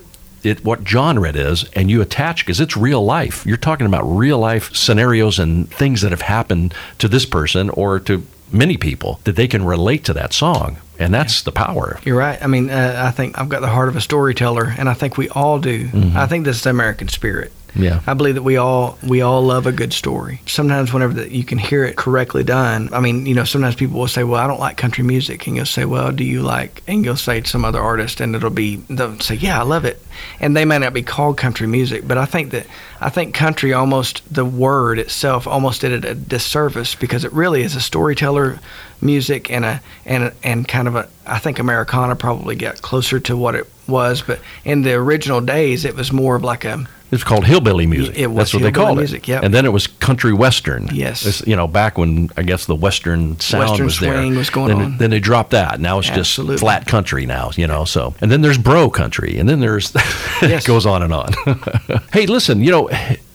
[0.45, 3.45] it what genre it is, and you attach because it's real life.
[3.47, 8.01] You're talking about real life scenarios and things that have happened to this person or
[8.01, 11.99] to many people that they can relate to that song, and that's the power.
[12.05, 12.41] You're right.
[12.43, 15.17] I mean, uh, I think I've got the heart of a storyteller, and I think
[15.17, 15.89] we all do.
[16.15, 17.53] I think this is the American spirit.
[17.77, 18.01] Yeah.
[18.07, 20.41] I believe that we all we all love a good story.
[20.47, 23.99] Sometimes, whenever that you can hear it correctly done, I mean, you know, sometimes people
[23.99, 26.83] will say, "Well, I don't like country music," and you'll say, "Well, do you like?"
[26.87, 30.05] And you'll say some other artist, and it'll be they'll say, "Yeah, I love it,"
[30.41, 32.67] and they may not be called country music, but I think that
[33.01, 37.63] I think country almost the word itself almost did it a disservice because it really
[37.63, 38.61] is a storyteller
[39.01, 43.19] music and a and a, and kind of a I think Americana probably got closer
[43.21, 46.87] to what it was, but in the original days it was more of like a
[47.15, 48.19] It's called hillbilly music.
[48.19, 49.33] It was That's what they called music, it.
[49.33, 49.43] yep.
[49.45, 50.89] And then it was country western.
[50.93, 51.25] Yes.
[51.25, 54.15] It's, you know, back when I guess the western sound Western was there.
[54.15, 54.99] swing was going then, on.
[54.99, 55.81] Then they dropped that.
[55.81, 56.55] Now it's Absolutely.
[56.55, 57.51] just flat country now.
[57.57, 57.85] You know.
[57.85, 59.95] So and then there's bro country, and then there's
[60.43, 60.65] Yes.
[60.65, 61.33] it goes on and on.
[62.13, 62.63] hey, listen.
[62.63, 62.91] You know.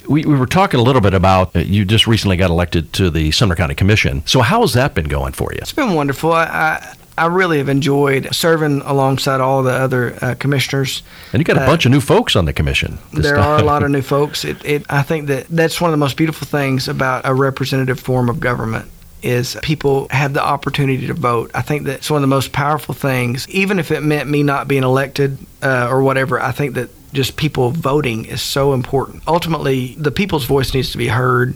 [0.07, 3.11] We, we were talking a little bit about uh, you just recently got elected to
[3.11, 4.23] the Sumner County Commission.
[4.25, 5.59] So how has that been going for you?
[5.61, 6.33] It's been wonderful.
[6.33, 11.03] I, I, I really have enjoyed serving alongside all the other uh, commissioners.
[11.33, 12.97] And you got a Uh, bunch of new folks on the commission.
[13.13, 14.45] There are a lot of new folks.
[14.45, 17.99] It, it, I think that that's one of the most beautiful things about a representative
[17.99, 18.89] form of government
[19.21, 21.51] is people have the opportunity to vote.
[21.53, 23.47] I think that's one of the most powerful things.
[23.49, 27.37] Even if it meant me not being elected uh, or whatever, I think that just
[27.37, 29.23] people voting is so important.
[29.27, 31.55] Ultimately, the people's voice needs to be heard.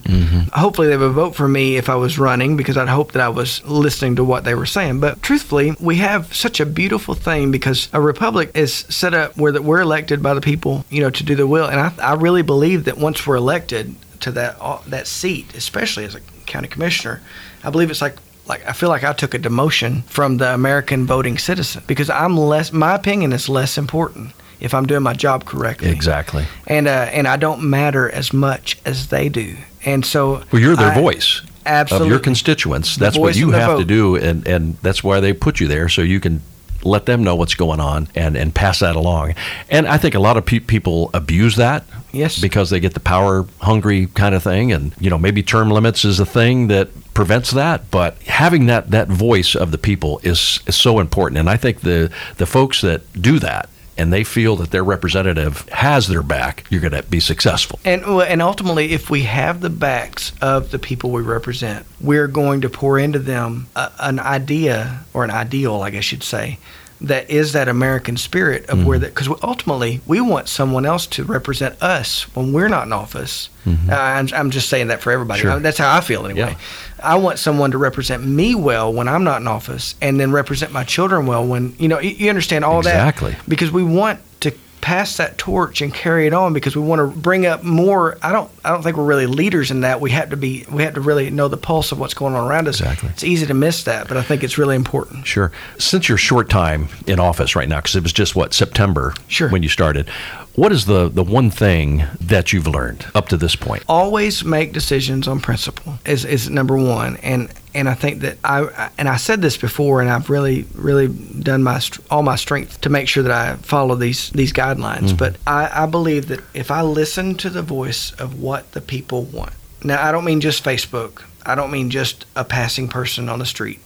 [0.54, 3.30] Hopefully, they would vote for me if I was running because I'd hope that I
[3.30, 5.00] was listening to what they were saying.
[5.00, 9.52] But truthfully, we have such a beautiful thing because a republic is set up where
[9.52, 11.68] that we're elected by the people, you know, to do the will.
[11.68, 16.06] And I, I really believe that once we're elected to that uh, that seat, especially
[16.06, 17.22] as a county commissioner,
[17.63, 18.16] I believe it's like
[18.48, 22.38] like I feel like I took a demotion from the American voting citizen because I'm
[22.38, 22.74] less.
[22.74, 26.46] My opinion is less important if I'm doing my job correctly Exactly.
[26.68, 29.56] and uh, and I don't matter as much as they do.
[29.86, 31.42] And so Well, you're their I- voice.
[31.66, 32.08] Absolutely.
[32.08, 32.98] Of your constituents.
[32.98, 36.02] That's what you have to do, and, and that's why they put you there, so
[36.02, 36.42] you can
[36.84, 39.36] let them know what's going on and, and pass that along.
[39.70, 41.86] And I think a lot of pe- people abuse that.
[42.12, 42.38] Yes.
[42.42, 44.74] Because they get the power hungry kind of thing.
[44.74, 47.89] And, you know, maybe term limits is a thing that prevents that.
[47.89, 51.39] But having that, that voice of the people is, is so important.
[51.39, 55.68] And I think the, the folks that do that, and they feel that their representative
[55.70, 57.80] has their back, you're going to be successful.
[57.86, 62.62] And and ultimately, if we have the backs of the people we represent, we're going
[62.62, 66.58] to pour into them a, an idea or an ideal, I guess you'd say,
[67.02, 71.26] that is that American spirit of where that because ultimately we want someone else to
[71.26, 73.50] represent us when we're not in office.
[73.68, 75.42] Uh, I'm, I'm just saying that for everybody.
[75.42, 75.52] Sure.
[75.52, 76.52] I- that's how I feel anyway.
[76.52, 76.58] Yeah.
[77.04, 80.72] I want someone to represent me well when I'm not in office, and then represent
[80.72, 83.32] my children well when you know you, you understand all Exactly.
[83.32, 84.52] that exactly because we want to
[84.84, 88.34] pass that torch and carry it on because we want to bring up more I
[88.34, 90.96] don't I don't think we're really leaders in that we have to be we have
[90.96, 93.08] to really know the pulse of what's going on around us Exactly.
[93.10, 95.54] it's easy to miss that but I think it's really important Sure.
[95.80, 99.48] Since your short time in office right now, because it was just what September Sure.
[99.50, 100.10] when you started,
[100.56, 103.84] what is the the one thing that you've learned up to this point?
[103.88, 108.92] always make decisions on principle is, is number one and and I think that I
[108.98, 112.90] and I said this before and I've really really done my all my strength to
[112.90, 115.10] make sure that I follow these these guidelines.
[115.10, 115.18] Mm-hmm.
[115.18, 119.24] But I, I believe that if I listen to the voice of what the people
[119.24, 121.24] want now I don't mean just Facebook.
[121.46, 123.80] I don't mean just a passing person on the street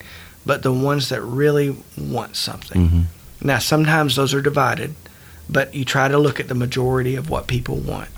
[0.45, 2.87] but the ones that really want something.
[2.87, 3.01] Mm-hmm.
[3.47, 4.95] Now sometimes those are divided
[5.49, 8.09] but you try to look at the majority of what people want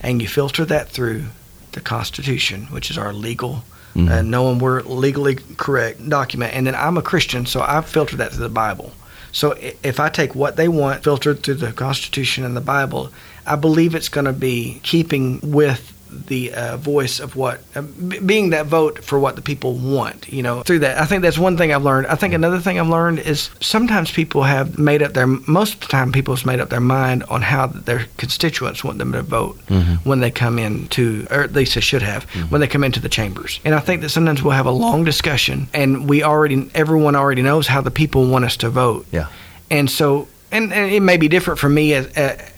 [0.00, 1.24] and you filter that through
[1.72, 3.64] the Constitution, which is our legal,
[3.98, 6.54] uh, knowing we're legally correct document.
[6.54, 8.92] And then I'm a Christian, so I filter that through the Bible.
[9.32, 13.10] So if I take what they want filtered through the Constitution and the Bible,
[13.46, 18.18] I believe it's going to be keeping with the uh, voice of what uh, b-
[18.20, 20.98] being that vote for what the people want you know through that.
[20.98, 22.06] I think that's one thing i've learned.
[22.06, 25.80] I think another thing i've learned is sometimes people have made up their most of
[25.80, 29.22] the time people have made up their mind on how their constituents want them to
[29.22, 29.58] vote
[30.04, 33.00] when they come in to or at least they should have when they come into
[33.00, 33.60] the chambers.
[33.64, 37.42] And i think that sometimes we'll have a long discussion and we already everyone already
[37.42, 39.06] knows how the people want us to vote.
[39.12, 39.26] Yeah.
[39.70, 42.06] and so and, and it may be different for me as,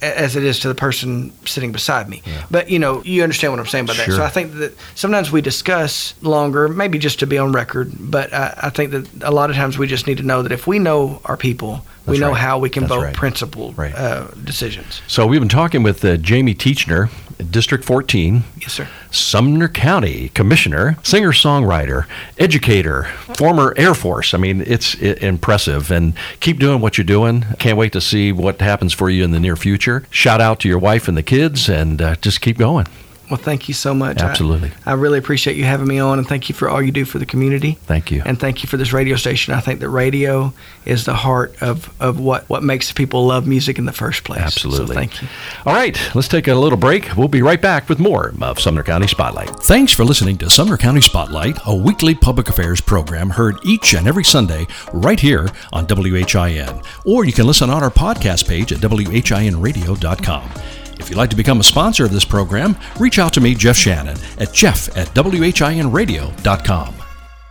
[0.00, 2.22] as it is to the person sitting beside me.
[2.50, 4.04] But you know you understand what i'm saying by that.
[4.04, 4.16] Sure.
[4.16, 8.32] so i think that sometimes we discuss longer maybe just to be on record but
[8.32, 10.66] I, I think that a lot of times we just need to know that if
[10.66, 12.38] we know our people we know right.
[12.40, 13.14] how we can That's vote right.
[13.14, 13.94] principled Right.
[13.94, 17.10] uh, decisions So we've been talking with uh, Jamie Teachenor,
[17.50, 22.06] District 14, yes sir Sumner County Commissioner, singer songwriter,
[22.38, 24.34] educator, former Air Force.
[24.34, 25.90] I mean, it's impressive.
[25.90, 27.44] And keep doing what you're doing.
[27.58, 30.04] Can't wait to see what happens for you in the near future.
[30.10, 32.86] Shout out to your wife and the kids, and uh, just keep going.
[33.30, 34.72] Well thank you so much I- Absolutely.
[34.84, 37.18] I, really appreciate you having me on and thank you for all you do for
[37.18, 38.22] the community Thank you.
[38.24, 39.54] and thank you for this radio station.
[39.54, 40.52] I think that radio
[40.84, 44.40] is the heart of, of what, what makes people love music in the first place.
[44.40, 44.86] Absolutely.
[44.88, 45.28] So thank you.
[45.66, 47.16] All right, let's take a little break.
[47.16, 49.50] We'll be right back with more of Sumner County Spotlight.
[49.60, 54.08] Thanks for listening to Sumner County Spotlight, a weekly public affairs program heard each and
[54.08, 56.82] every Sunday right here on WHIN.
[57.04, 60.79] Or you can listen on our podcast page at WHINradio.com.
[61.00, 63.74] If you'd like to become a sponsor of this program, reach out to me, Jeff
[63.74, 66.94] Shannon, at jeff at WHINradio.com.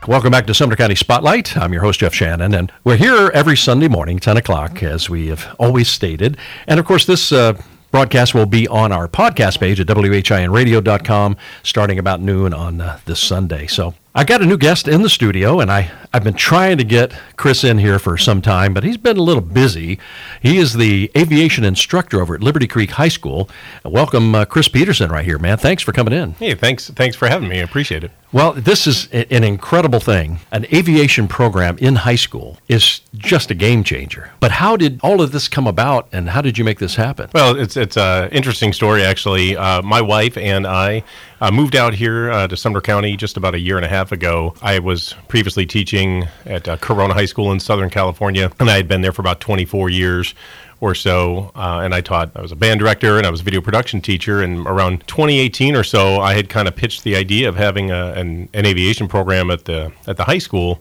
[0.07, 1.57] Welcome back to Sumner County Spotlight.
[1.57, 5.27] I'm your host, Jeff Shannon, and we're here every Sunday morning, 10 o'clock, as we
[5.27, 6.37] have always stated.
[6.67, 7.59] And of course, this uh,
[7.89, 13.19] broadcast will be on our podcast page at WHINradio.com starting about noon on uh, this
[13.19, 13.65] Sunday.
[13.65, 16.83] So I got a new guest in the studio, and I, I've been trying to
[16.83, 19.99] get Chris in here for some time, but he's been a little busy.
[20.41, 23.47] He is the aviation instructor over at Liberty Creek High School.
[23.85, 25.59] Welcome, uh, Chris Peterson, right here, man.
[25.59, 26.31] Thanks for coming in.
[26.33, 26.89] Hey, thanks.
[26.89, 27.59] Thanks for having me.
[27.59, 28.11] I appreciate it.
[28.31, 30.39] Well, this is an incredible thing.
[30.51, 34.31] An aviation program in high school is just a game changer.
[34.39, 37.29] But how did all of this come about, and how did you make this happen?
[37.33, 39.57] Well, it's it's a interesting story actually.
[39.57, 41.03] Uh, my wife and I
[41.41, 44.11] uh, moved out here uh, to Sumner County just about a year and a half
[44.11, 44.53] ago.
[44.61, 45.98] I was previously teaching
[46.45, 49.39] at uh, Corona High School in Southern California, and I had been there for about
[49.39, 50.33] 24 years.
[50.81, 52.31] Or so, uh, and I taught.
[52.37, 54.41] I was a band director and I was a video production teacher.
[54.41, 58.13] And around 2018 or so, I had kind of pitched the idea of having a,
[58.13, 60.79] an, an aviation program at the at the high school.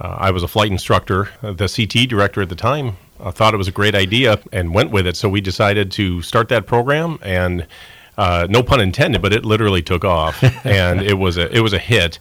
[0.00, 1.28] Uh, I was a flight instructor.
[1.42, 4.90] The CT director at the time uh, thought it was a great idea and went
[4.90, 5.16] with it.
[5.16, 7.66] So we decided to start that program, and
[8.18, 11.72] uh, no pun intended, but it literally took off, and it was a it was
[11.72, 12.18] a hit.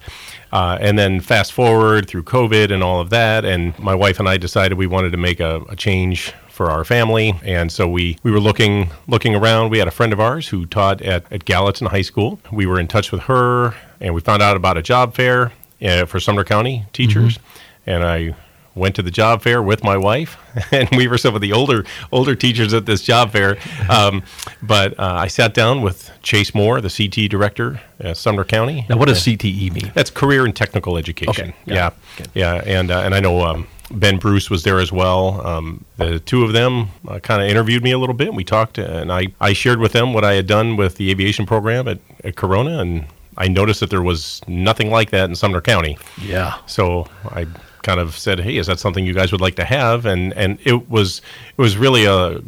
[0.52, 4.30] Uh, and then fast forward through COVID and all of that, and my wife and
[4.30, 8.18] I decided we wanted to make a, a change for our family, and so we,
[8.24, 9.72] we were looking looking around.
[9.72, 12.40] We had a friend of ours who taught at, at Gallatin High School.
[12.52, 16.06] We were in touch with her, and we found out about a job fair uh,
[16.06, 17.38] for Sumner County teachers,
[17.86, 18.36] and I
[18.76, 20.38] went to the job fair with my wife,
[20.72, 23.58] and we were some of the older older teachers at this job fair.
[23.90, 24.24] Um,
[24.62, 28.86] but uh, I sat down with Chase Moore, the CT director at Sumner County.
[28.90, 29.92] Now, what does CTE mean?
[29.96, 31.50] That's career and technical education.
[31.50, 31.76] Okay, got
[32.14, 35.46] Yeah, yeah, and uh, and I know um, Ben Bruce was there as well.
[35.46, 38.34] Um, the two of them uh, kind of interviewed me a little bit.
[38.34, 41.46] We talked, and I I shared with them what I had done with the aviation
[41.46, 43.06] program at, at Corona, and
[43.38, 45.98] I noticed that there was nothing like that in Sumner County.
[46.22, 46.58] Yeah.
[46.66, 47.48] So I
[47.86, 50.58] kind of said, "Hey, is that something you guys would like to have?" And and
[50.66, 51.22] it was
[51.58, 52.42] it was really a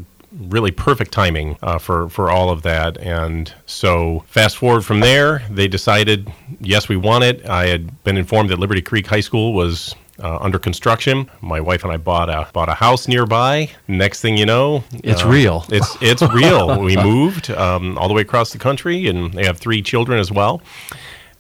[0.49, 2.97] really perfect timing uh, for for all of that.
[2.97, 7.45] And so fast forward from there, they decided, yes, we want it.
[7.47, 9.95] I had been informed that Liberty Creek High School was.
[10.19, 13.69] Uh, under construction, my wife and I bought a bought a house nearby.
[13.87, 15.63] Next thing you know, It's uh, real.
[15.69, 16.81] It's it's real.
[16.81, 20.31] we moved um, all the way across the country, and they have three children as
[20.31, 20.59] well.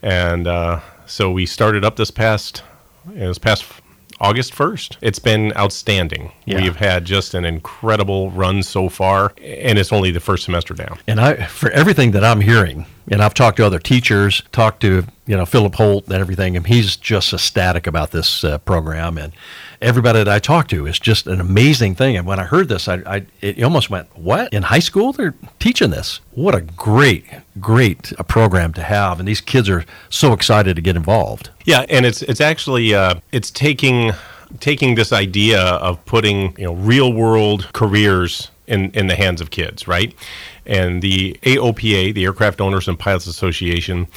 [0.03, 2.61] And uh, so we started up this past
[3.07, 3.65] this past
[4.19, 4.97] August first.
[5.01, 6.31] It's been outstanding.
[6.45, 6.61] Yeah.
[6.61, 10.97] We've had just an incredible run so far, and it's only the first semester down.
[11.07, 15.05] And I, for everything that I'm hearing, and I've talked to other teachers, talked to
[15.25, 19.17] you know Philip Holt and everything, and he's just ecstatic about this uh, program.
[19.17, 19.33] And
[19.81, 22.17] everybody that I talk to is just an amazing thing.
[22.17, 25.35] And when I heard this, I, I it almost went, "What in high school they're
[25.59, 26.21] teaching this?
[26.31, 27.25] What a great,
[27.59, 31.49] great uh, program to have!" And these kids are so excited to get involved.
[31.65, 34.11] Yeah, and it's it's actually uh, it's taking
[34.59, 39.49] taking this idea of putting you know real world careers in in the hands of
[39.49, 40.13] kids, right?
[40.65, 44.07] And the AOPA, the Aircraft Owners and Pilots Association,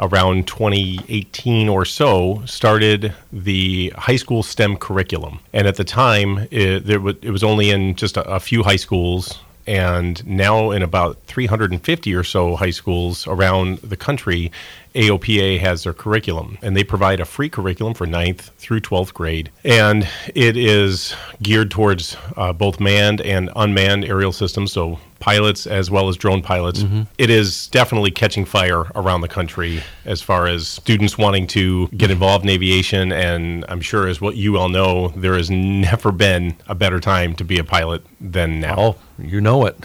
[0.00, 5.40] around 2018 or so, started the high school STEM curriculum.
[5.52, 9.40] And at the time, it, it was only in just a, a few high schools
[9.68, 14.50] and now in about 350 or so high schools around the country,
[14.94, 19.50] AOPA has their curriculum, and they provide a free curriculum for 9th through 12th grade.
[19.64, 25.90] And it is geared towards uh, both manned and unmanned aerial systems, so pilots as
[25.90, 26.84] well as drone pilots.
[27.18, 32.10] It is definitely catching fire around the country as far as students wanting to get
[32.10, 33.12] involved in aviation.
[33.12, 37.34] And I'm sure, as what you all know, there has never been a better time
[37.34, 38.76] to be a pilot than now.
[38.78, 39.76] Oh, you know it,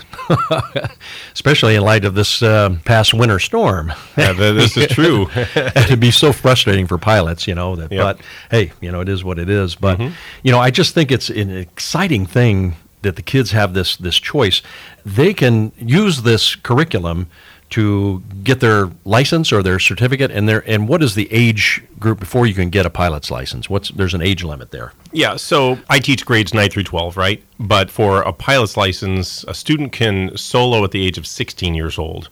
[1.33, 3.91] especially in light of this uh, past winter storm.
[4.15, 5.27] Yeah, this is true.
[5.55, 7.75] It'd be so frustrating for pilots, you know.
[7.75, 8.17] That, Yep.
[8.17, 9.75] But hey, you know, it is what it is.
[9.75, 10.13] But mm-hmm.
[10.41, 14.17] you know, I just think it's an exciting thing that the kids have this this
[14.17, 14.61] choice.
[15.05, 17.27] They can use this curriculum
[17.73, 22.19] to get their license or their certificate, and their and what is the age group
[22.19, 23.69] before you can get a pilot's license?
[23.69, 24.93] What's there's an age limit there.
[25.11, 27.43] Yeah, so I teach grades 9 through 12, right?
[27.59, 31.97] But for a pilot's license, a student can solo at the age of 16 years
[31.97, 32.29] old.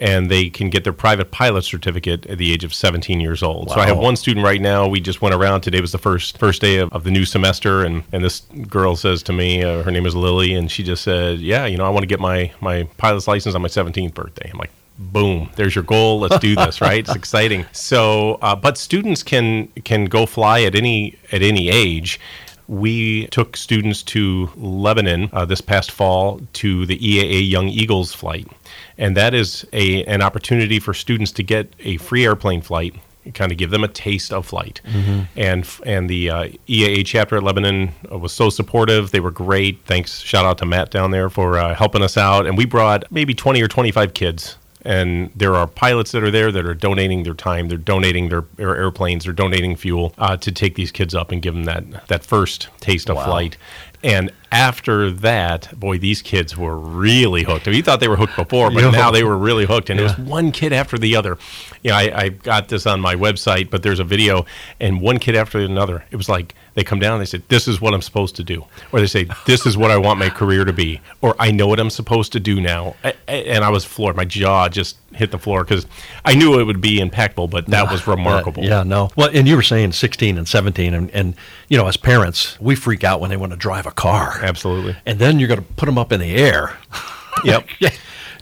[0.00, 3.68] And they can get their private pilot certificate at the age of 17 years old.
[3.70, 4.88] So I have one student right now.
[4.88, 5.60] We just went around.
[5.60, 8.96] Today was the first first day of, of the new semester, and, and this girl
[8.96, 11.84] says to me, uh, her name is Lily, and she just said, "Yeah, you know,
[11.84, 15.48] I want to get my my pilot's license on my 17th birthday." I'm like, boom
[15.56, 20.04] there's your goal let's do this right it's exciting so uh, but students can can
[20.04, 22.20] go fly at any at any age
[22.70, 28.46] we took students to Lebanon uh, this past fall to the EAA Young Eagles flight,
[29.00, 32.94] and that is a an opportunity for students to get a free airplane flight,
[33.34, 34.80] kind of give them a taste of flight.
[35.36, 39.84] And f- and the uh, EAA chapter at Lebanon was so supportive; they were great.
[39.86, 42.46] Thanks, shout out to Matt down there for uh, helping us out.
[42.46, 46.30] And we brought maybe twenty or twenty five kids and there are pilots that are
[46.30, 50.36] there that are donating their time, they're donating their, their airplanes, they're donating fuel uh,
[50.38, 53.56] to take these kids up and give them that that first taste of flight.
[54.02, 57.66] And after that, boy, these kids were really hooked.
[57.66, 58.90] We thought they were hooked before, but Yeah.
[58.90, 59.90] now they were really hooked.
[59.90, 61.36] And it was one kid after the other.
[61.82, 64.46] You know, I, I got this on my website, but there's a video,
[64.80, 66.04] and one kid after another.
[66.10, 68.44] It was like they come down and they say, This is what I'm supposed to
[68.44, 68.64] do.
[68.90, 71.00] Or they say, This is what I want my career to be.
[71.20, 72.96] Or I know what I'm supposed to do now.
[73.28, 74.16] And I was floored.
[74.16, 75.86] My jaw just hit the floor because
[76.24, 78.64] I knew it would be impactful, but that was remarkable.
[78.64, 79.10] Uh, yeah, no.
[79.14, 81.34] Well, and you were saying 16 and 17, and, and
[81.68, 84.38] you know, as parents, we freak out when they want to drive a car.
[84.42, 84.96] Absolutely.
[85.04, 86.78] And then you're going to put them up in the air.
[87.44, 87.68] Yep.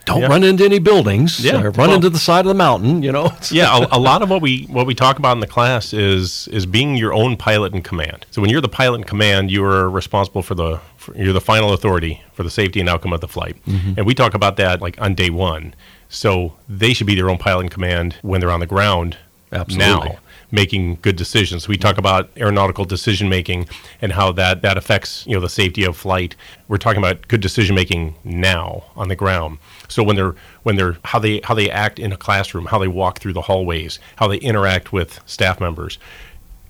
[0.09, 1.41] Don't run into any buildings.
[1.41, 3.03] Yeah, or run well- into the side of the mountain.
[3.03, 3.33] You know.
[3.51, 6.49] yeah, a, a lot of what we what we talk about in the class is
[6.49, 8.27] is being your own pilot in command.
[8.31, 11.41] So when you're the pilot in command, you are responsible for the for, you're the
[11.41, 13.57] final authority for the safety and outcome of the flight.
[13.67, 13.95] Mm-hmm.
[13.97, 15.75] And we talk about that like on day one.
[16.09, 19.19] So they should be their own pilot in command when they're on the ground
[19.53, 20.11] Absolutely.
[20.11, 20.19] now
[20.51, 21.69] making good decisions.
[21.69, 23.69] We talk about aeronautical decision making
[24.01, 26.35] and how that, that affects you know the safety of flight.
[26.69, 29.59] We're talking about good decision making now on the ground.
[29.89, 32.89] So when they're when they're how they how they act in a classroom, how they
[32.89, 35.99] walk through the hallways, how they interact with staff members.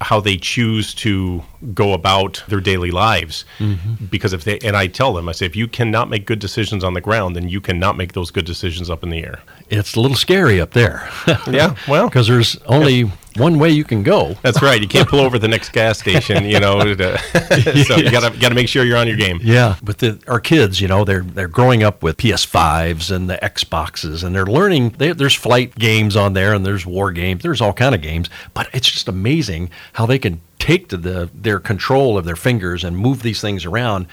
[0.01, 1.43] how they choose to
[1.75, 3.45] go about their daily lives.
[3.59, 4.05] Mm-hmm.
[4.05, 6.85] Because if they, and I tell them, I say, if you cannot make good decisions
[6.85, 9.41] on the ground, then you cannot make those good decisions up in the air.
[9.71, 11.09] It's a little scary up there.
[11.49, 14.35] yeah, well, because there's only one way you can go.
[14.43, 14.81] That's right.
[14.81, 16.95] You can't pull over the next gas station, you know.
[16.95, 17.19] To,
[17.85, 19.41] so you got to got to make sure you're on your game.
[19.43, 23.39] Yeah, but the, our kids, you know, they're they're growing up with PS5s and the
[23.43, 24.91] Xboxes, and they're learning.
[24.99, 27.43] They, there's flight games on there, and there's war games.
[27.43, 31.31] There's all kind of games, but it's just amazing how they can take to the
[31.33, 34.07] their control of their fingers and move these things around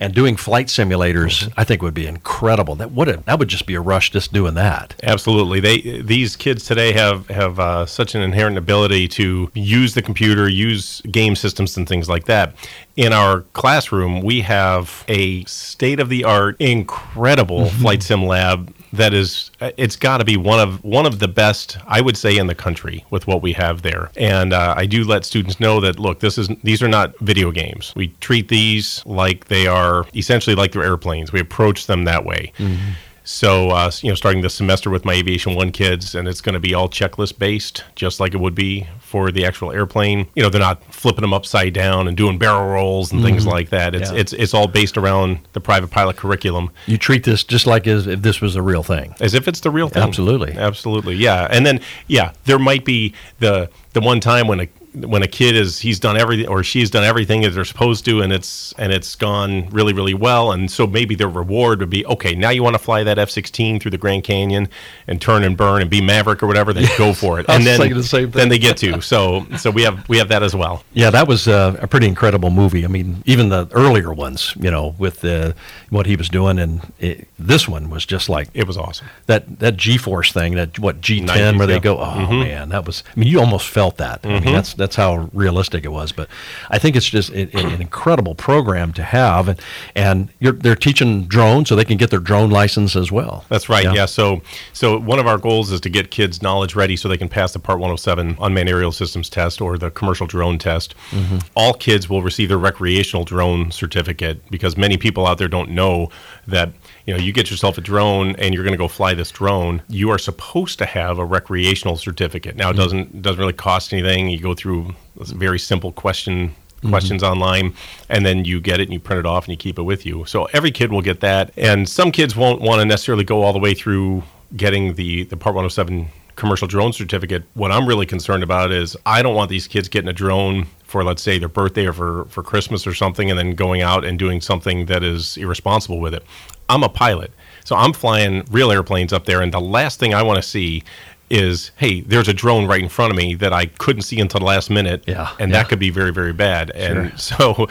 [0.00, 1.60] and doing flight simulators, mm-hmm.
[1.60, 2.74] I think would be incredible.
[2.74, 4.94] That would that would just be a rush just doing that.
[5.02, 10.02] Absolutely, they these kids today have have uh, such an inherent ability to use the
[10.02, 12.54] computer, use game systems and things like that.
[12.96, 17.82] In our classroom, we have a state of the art, incredible mm-hmm.
[17.82, 21.78] flight sim lab that is it's got to be one of one of the best
[21.86, 24.10] I would say in the country with what we have there.
[24.16, 27.50] And uh, I do let students know that look, this is these are not video
[27.50, 27.92] games.
[27.94, 31.32] We treat these like they are essentially like they're airplanes.
[31.32, 32.52] We approach them that way.
[32.58, 32.92] Mm-hmm.
[33.30, 36.54] So, uh, you know, starting this semester with my Aviation One kids, and it's going
[36.54, 40.26] to be all checklist based, just like it would be for the actual airplane.
[40.34, 43.28] You know, they're not flipping them upside down and doing barrel rolls and mm-hmm.
[43.28, 43.94] things like that.
[43.94, 44.18] It's yeah.
[44.18, 46.72] it's it's all based around the private pilot curriculum.
[46.86, 49.60] You treat this just like as if this was a real thing, as if it's
[49.60, 50.02] the real thing.
[50.02, 51.46] Absolutely, absolutely, yeah.
[51.52, 55.54] And then yeah, there might be the the one time when a when a kid
[55.54, 58.92] is he's done everything or she's done everything that they're supposed to and it's and
[58.92, 62.62] it's gone really really well and so maybe their reward would be okay now you
[62.62, 64.68] want to fly that F-16 through the Grand Canyon
[65.06, 67.46] and turn and burn and be Maverick or whatever then go for it.
[67.60, 69.00] And then the then they get to.
[69.02, 70.84] So so we have we have that as well.
[70.92, 72.84] Yeah that was uh, a pretty incredible movie.
[72.84, 75.54] I mean even the earlier ones you know with the,
[75.90, 79.08] what he was doing and it, this one was just like it was awesome.
[79.26, 82.40] that that G-force thing that what G10 90s, where they go oh mm-hmm.
[82.40, 84.22] man that was I mean you almost felt that.
[84.22, 84.28] Mm-hmm.
[84.28, 84.54] I mean mm-hmm.
[84.54, 86.10] that's that's how realistic it was.
[86.12, 86.28] But
[86.70, 89.60] I think it's just an incredible program to have, and
[89.94, 93.44] and they're teaching drones so they can get their drone license as well.
[93.48, 93.84] That's right.
[93.84, 93.92] Yeah.
[93.92, 94.06] yeah.
[94.06, 97.28] So so one of our goals is to get kids knowledge ready so they can
[97.28, 100.94] pass the Part 107 unmanned aerial systems test or the commercial drone test.
[101.10, 101.38] Mm-hmm.
[101.54, 106.10] All kids will receive their recreational drone certificate because many people out there don't know
[106.46, 106.72] that
[107.10, 109.82] you know, you get yourself a drone and you're going to go fly this drone,
[109.88, 112.54] you are supposed to have a recreational certificate.
[112.54, 112.82] Now, it mm-hmm.
[112.82, 114.28] doesn't doesn't really cost anything.
[114.28, 116.54] You go through a very simple question
[116.88, 117.32] questions mm-hmm.
[117.32, 117.74] online
[118.08, 120.06] and then you get it and you print it off and you keep it with
[120.06, 120.24] you.
[120.24, 123.52] So every kid will get that and some kids won't want to necessarily go all
[123.52, 124.22] the way through
[124.56, 127.44] getting the the part 107 commercial drone certificate.
[127.54, 131.04] What I'm really concerned about is I don't want these kids getting a drone for
[131.04, 134.18] let's say their birthday or for, for Christmas or something and then going out and
[134.18, 136.24] doing something that is irresponsible with it.
[136.68, 137.32] I'm a pilot.
[137.64, 140.82] So I'm flying real airplanes up there and the last thing I want to see
[141.30, 144.40] is hey there's a drone right in front of me that i couldn't see until
[144.40, 145.30] the last minute yeah.
[145.38, 145.58] and yeah.
[145.58, 146.70] that could be very very bad.
[146.70, 147.68] And so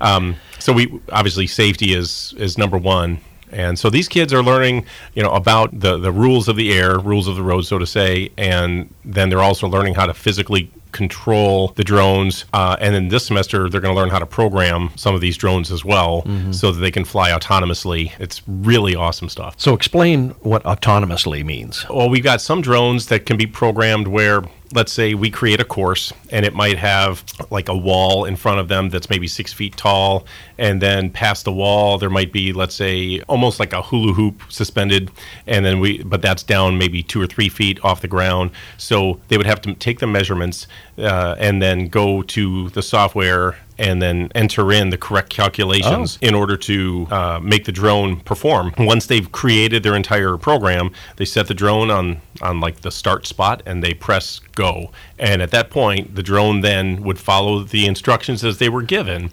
[0.00, 3.20] um, so we obviously safety is is number one
[3.52, 6.98] and so these kids are learning, you know, about the, the rules of the air,
[6.98, 10.70] rules of the road, so to say, and then they're also learning how to physically
[10.92, 12.44] control the drones.
[12.52, 15.36] Uh, and then this semester, they're going to learn how to program some of these
[15.36, 16.52] drones as well mm-hmm.
[16.52, 18.12] so that they can fly autonomously.
[18.20, 19.54] It's really awesome stuff.
[19.58, 21.88] So, explain what autonomously means.
[21.88, 24.42] Well, we've got some drones that can be programmed where
[24.72, 28.60] let's say we create a course and it might have like a wall in front
[28.60, 30.26] of them that's maybe six feet tall
[30.58, 34.42] and then past the wall there might be let's say almost like a hula hoop
[34.48, 35.10] suspended
[35.46, 38.50] and then we but that's down maybe two or three feet off the ground.
[38.78, 40.66] So they would have to take the measurements
[40.98, 46.26] uh, and then go to the software and then enter in the correct calculations oh.
[46.26, 48.72] in order to uh, make the drone perform.
[48.78, 53.26] Once they've created their entire program, they set the drone on on like the start
[53.26, 54.90] spot and they press go.
[55.18, 59.30] And at that point, the drone then would follow the instructions as they were given.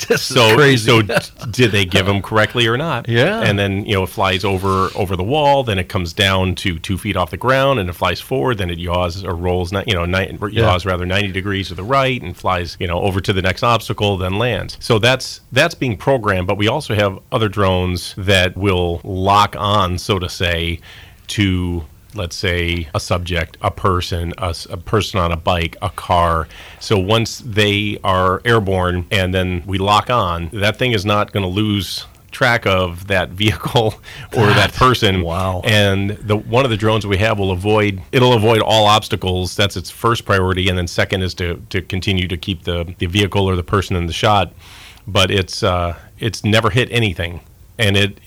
[0.16, 0.86] so, crazy.
[0.86, 1.02] so
[1.50, 3.08] did they give them correctly or not?
[3.08, 3.40] Yeah.
[3.40, 6.78] And then you know it flies over over the wall, then it comes down to
[6.78, 8.58] two feet off the ground, and it flies forward.
[8.58, 10.90] Then it yaws or rolls, you know, ni- yaws yeah.
[10.90, 14.16] rather ninety degrees to the right, and flies you know over to the next obstacle,
[14.16, 14.76] then lands.
[14.80, 16.46] So that's that's being programmed.
[16.46, 20.80] But we also have other drones that will lock on, so to say,
[21.28, 21.84] to
[22.18, 26.48] let's say a subject, a person, a, a, person on a bike, a car.
[26.80, 31.44] So once they are airborne and then we lock on, that thing is not going
[31.44, 33.94] to lose track of that vehicle
[34.36, 35.22] or that person.
[35.22, 35.62] Wow.
[35.64, 39.56] And the one of the drones we have will avoid it'll avoid all obstacles.
[39.56, 43.06] That's its first priority and then second is to to continue to keep the the
[43.06, 44.52] vehicle or the person in the shot.
[45.06, 47.40] But it's uh it's never hit anything.
[47.78, 48.18] And it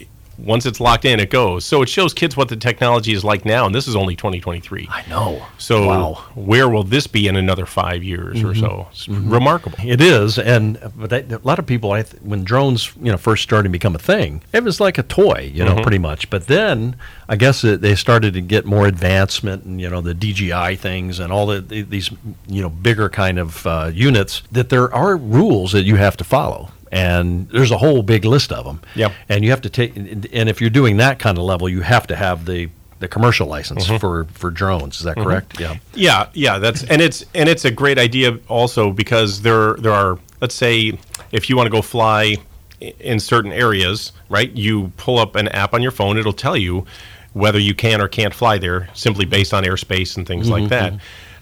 [0.44, 1.66] once it's locked in, it goes.
[1.66, 4.88] So it shows kids what the technology is like now, and this is only 2023.
[4.90, 5.46] I know.
[5.58, 6.14] So wow.
[6.36, 8.48] where will this be in another five years mm-hmm.
[8.48, 8.88] or so?
[8.92, 9.32] It's mm-hmm.
[9.32, 9.78] remarkable.
[9.84, 13.18] It is, and but that, a lot of people, I th- when drones, you know,
[13.18, 15.84] first started to become a thing, it was like a toy, you know, mm-hmm.
[15.84, 16.30] pretty much.
[16.30, 16.96] But then
[17.30, 21.20] I guess it, they started to get more advancement, and you know, the DJI things
[21.20, 22.10] and all the, these,
[22.48, 24.42] you know, bigger kind of uh, units.
[24.52, 28.52] That there are rules that you have to follow and there's a whole big list
[28.52, 28.82] of them.
[28.96, 29.14] Yep.
[29.30, 32.08] And you have to take, and if you're doing that kind of level, you have
[32.08, 32.70] to have the
[33.00, 33.98] the commercial license mm-hmm.
[33.98, 34.98] for for drones.
[34.98, 35.28] Is that mm-hmm.
[35.28, 35.60] correct?
[35.60, 35.78] Yeah.
[35.94, 36.60] Yeah, yeah.
[36.60, 40.98] That's and it's and it's a great idea also because there there are let's say
[41.32, 42.36] if you want to go fly
[42.80, 44.52] in certain areas, right?
[44.52, 46.18] You pull up an app on your phone.
[46.18, 46.86] It'll tell you
[47.34, 50.62] whether you can or can't fly there simply based on airspace and things mm-hmm.
[50.62, 50.94] like that.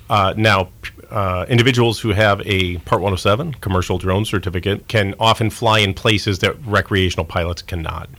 [0.09, 0.69] Uh, now,
[1.11, 6.39] uh, individuals who have a Part 107 commercial drone certificate can often fly in places
[6.39, 8.09] that recreational pilots cannot.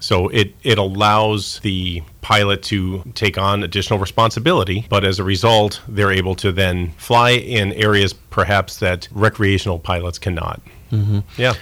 [0.00, 5.80] So it, it allows the pilot to take on additional responsibility, but as a result,
[5.88, 10.60] they're able to then fly in areas perhaps that recreational pilots cannot.
[10.92, 11.20] Mm-hmm.
[11.38, 11.54] Yeah.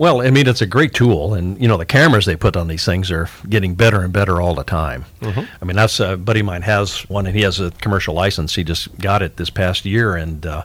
[0.00, 2.68] Well, I mean, it's a great tool, and you know the cameras they put on
[2.68, 5.04] these things are getting better and better all the time.
[5.20, 5.40] Mm-hmm.
[5.60, 8.54] I mean, that's a buddy of mine has one, and he has a commercial license.
[8.54, 10.64] He just got it this past year, and uh,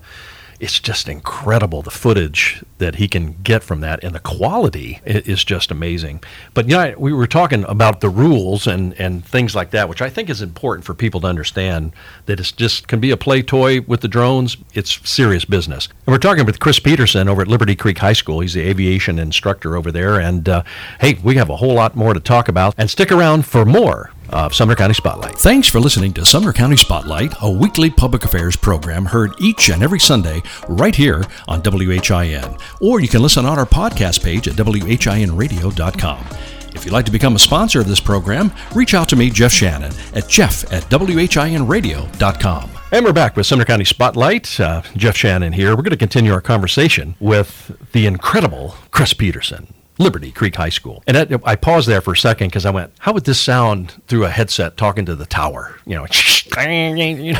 [0.60, 5.44] it's just incredible the footage that he can get from that and the quality is
[5.44, 6.22] just amazing.
[6.54, 10.10] But yeah we were talking about the rules and and things like that which i
[10.10, 11.94] think is important for people to understand
[12.26, 14.58] that it's just can be a play toy with the drones.
[14.74, 15.88] It's serious business.
[16.06, 18.40] And we're talking with chris peterson over at liberty creek high school.
[18.40, 20.20] He's the aviation instructor over there.
[20.20, 20.64] And uh,
[21.00, 22.76] hey we have a whole lot more to talk about.
[22.78, 25.36] And stick around for more of Sumner County Spotlight.
[25.36, 29.84] Thanks for listening to Sumner County Spotlight, a weekly public affairs program heard each and
[29.84, 32.58] every Sunday right here on WHIN.
[32.82, 36.26] Or you can listen on our podcast page at WHINradio.com.
[36.76, 39.52] If you'd like to become a sponsor of this program, reach out to me, Jeff
[39.52, 42.70] Shannon, at jeff at WHINradio.com.
[42.92, 44.60] And we're back with Sumner County Spotlight.
[44.60, 45.72] Uh, Jeff Shannon here.
[45.72, 49.74] We're going to continue our conversation with the incredible Chris Peterson.
[49.98, 51.04] Liberty Creek High School.
[51.08, 54.02] And that, I paused there for a second because I went, how would this sound
[54.08, 55.78] through a headset talking to the tower?
[55.86, 56.08] You know,
[56.58, 57.40] you know.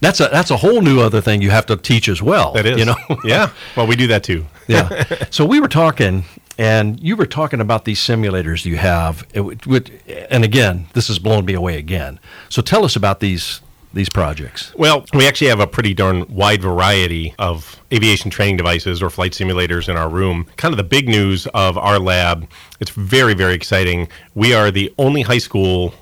[0.00, 2.52] that's a that's a whole new other thing you have to teach as well.
[2.52, 2.96] That is, you know.
[3.24, 3.50] yeah.
[3.76, 4.46] Well, we do that too.
[4.68, 5.26] yeah.
[5.30, 6.24] So we were talking,
[6.56, 9.26] and you were talking about these simulators you have.
[9.34, 9.90] It,
[10.30, 12.20] and again, this has blown me away again.
[12.48, 13.60] So tell us about these
[13.94, 14.74] these projects?
[14.76, 19.32] Well, we actually have a pretty darn wide variety of aviation training devices or flight
[19.32, 20.46] simulators in our room.
[20.56, 22.48] Kind of the big news of our lab,
[22.80, 24.08] it's very, very exciting.
[24.34, 25.94] We are the only high school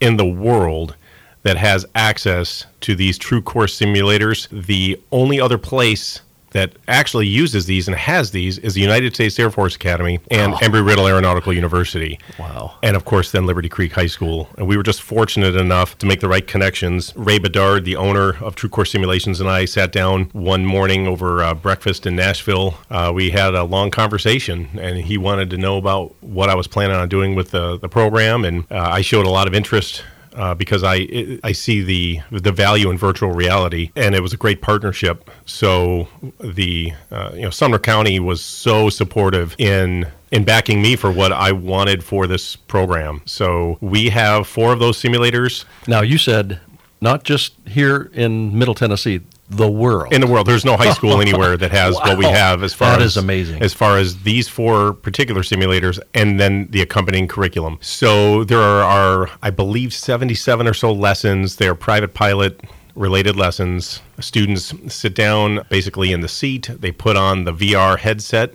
[0.00, 0.94] in the world
[1.42, 4.48] that has access to these true course simulators.
[4.66, 6.20] The only other place
[6.50, 10.54] that actually uses these and has these is the United States Air Force Academy and
[10.54, 10.58] oh.
[10.58, 12.18] Embry-Riddle Aeronautical University.
[12.38, 12.76] Wow.
[12.82, 14.48] And of course, then Liberty Creek High School.
[14.56, 17.12] And we were just fortunate enough to make the right connections.
[17.16, 21.42] Ray Bedard, the owner of True Course Simulations, and I sat down one morning over
[21.42, 22.78] uh, breakfast in Nashville.
[22.90, 26.66] Uh, we had a long conversation, and he wanted to know about what I was
[26.66, 28.44] planning on doing with the, the program.
[28.44, 30.04] And uh, I showed a lot of interest
[30.38, 34.36] uh, because I I see the the value in virtual reality, and it was a
[34.36, 35.28] great partnership.
[35.44, 36.08] So
[36.38, 41.32] the uh, you know Sumner County was so supportive in in backing me for what
[41.32, 43.22] I wanted for this program.
[43.24, 45.64] So we have four of those simulators.
[45.88, 46.60] Now you said
[47.00, 49.20] not just here in Middle Tennessee
[49.50, 50.12] the world.
[50.12, 52.00] In the world, there's no high school anywhere that has wow.
[52.04, 53.62] what we have as far that as is amazing.
[53.62, 57.78] As far as these four particular simulators, and then the accompanying curriculum.
[57.80, 61.56] So there are, I believe, 77 or so lessons.
[61.56, 62.60] They are private pilot
[62.94, 64.02] related lessons.
[64.20, 66.68] Students sit down basically in the seat.
[66.78, 68.52] They put on the VR headset,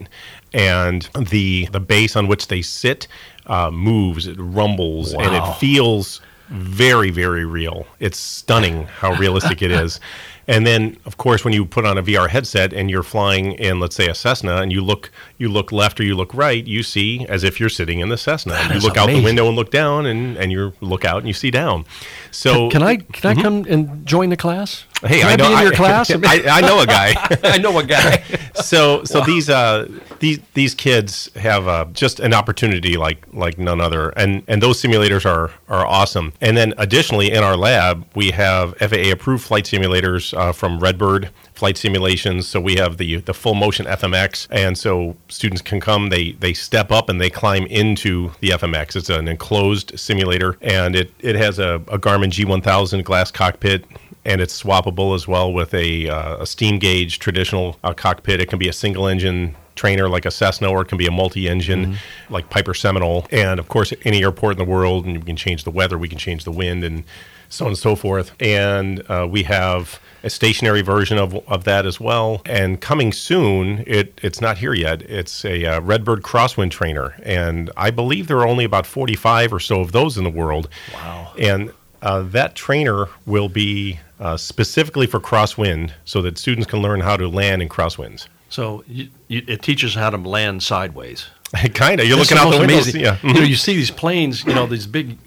[0.54, 3.08] and the the base on which they sit
[3.48, 4.28] uh, moves.
[4.28, 5.24] It rumbles, wow.
[5.24, 7.88] and it feels very, very real.
[8.00, 10.00] It's stunning how realistic it is.
[10.48, 13.80] And then, of course, when you put on a VR headset and you're flying in,
[13.80, 15.12] let's say, a Cessna, and you look
[15.44, 18.18] you look left or you look right, you see as if you're sitting in the
[18.18, 18.54] Cessna.
[18.54, 18.98] That you look amazing.
[18.98, 21.86] out the window and look down, and, and you look out and you see down.
[22.32, 23.41] So can, can I can I mm-hmm.
[23.41, 24.86] come and join the class?
[25.02, 26.12] Hey, can I, I know your I, class.
[26.16, 27.14] I, I, know a guy.
[27.44, 28.24] I know a guy.
[28.56, 29.26] so so wow.
[29.26, 29.89] these uh
[30.20, 34.82] these these kids have uh, just an opportunity like like none other, and and those
[34.82, 36.32] simulators are are awesome.
[36.39, 41.30] And then additionally, in our lab, we have FAA approved flight simulators uh, from Redbird
[41.54, 42.47] flight simulations.
[42.47, 46.10] So we have the the full motion FMX, and so students can come.
[46.10, 48.95] They they step up and they climb into the FMX.
[48.95, 53.86] It's an enclosed simulator, and it it has a, a Garmin G1000 glass cockpit
[54.26, 58.39] and it's swappable as well with a, uh, a steam gauge traditional uh, cockpit.
[58.39, 61.12] It can be a single engine trainer like a Cessna, or it can be a
[61.12, 61.97] multi-engine
[62.30, 63.28] like Piper Seminole.
[63.32, 66.08] And of course, any airport in the world, and we can change the weather, we
[66.08, 67.04] can change the wind, and
[67.49, 68.32] so on and so forth.
[68.39, 72.41] And uh, we have a stationary version of, of that as well.
[72.45, 75.01] And coming soon, it, it's not here yet.
[75.03, 77.13] It's a uh, Redbird Crosswind trainer.
[77.24, 80.69] And I believe there are only about 45 or so of those in the world.
[80.93, 81.34] Wow.
[81.38, 87.01] And uh, that trainer will be uh, specifically for crosswind so that students can learn
[87.01, 88.28] how to land in crosswinds.
[88.49, 91.28] So you, you, it teaches how to land sideways.
[91.74, 92.07] kind of.
[92.07, 92.88] You're That's looking out the windows.
[92.88, 93.01] amazing.
[93.01, 93.17] Yeah.
[93.24, 95.17] You know, you see these planes, you know, these big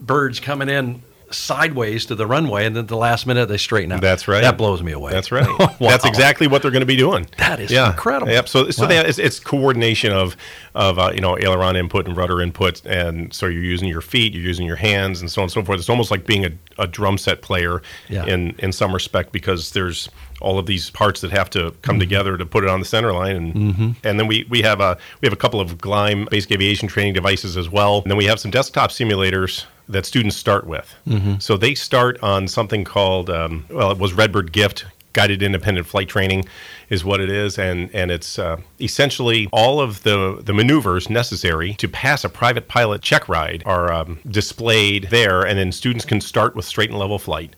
[0.00, 3.92] birds coming in sideways to the runway, and then at the last minute they straighten
[3.92, 4.00] out.
[4.00, 4.42] That's right.
[4.42, 5.12] That blows me away.
[5.12, 5.46] That's right.
[5.78, 5.90] Wow.
[5.90, 7.26] That's exactly what they're going to be doing.
[7.38, 7.90] That is yeah.
[7.90, 8.32] incredible.
[8.32, 8.48] Yep.
[8.48, 8.88] So, so Wow.
[8.88, 10.36] they, it's, it's coordination of
[10.74, 14.32] of uh, you know aileron input and rudder input, and so you're using your feet,
[14.34, 15.78] you're using your hands, and so on and so forth.
[15.78, 18.24] It's almost like being a, a drum set player Yeah.
[18.26, 20.08] in in some respect because there's
[20.40, 21.80] all of these parts that have to Mm-hmm.
[21.80, 24.80] come together to put it on the center line, and and then we we have
[24.80, 28.16] a we have a couple of glime basic aviation training devices as well, and then
[28.16, 30.94] we have some desktop simulators that students start with.
[31.06, 31.34] Mm-hmm.
[31.38, 34.84] So they start on something called um, well, it was Redbird Gift
[35.16, 36.44] guided independent flight training
[36.90, 37.58] is what it is.
[37.58, 42.68] And and it's uh, essentially all of the the maneuvers necessary to pass a private
[42.68, 45.40] pilot check ride are um, displayed there.
[45.42, 47.56] And then students can start with straight and level flight.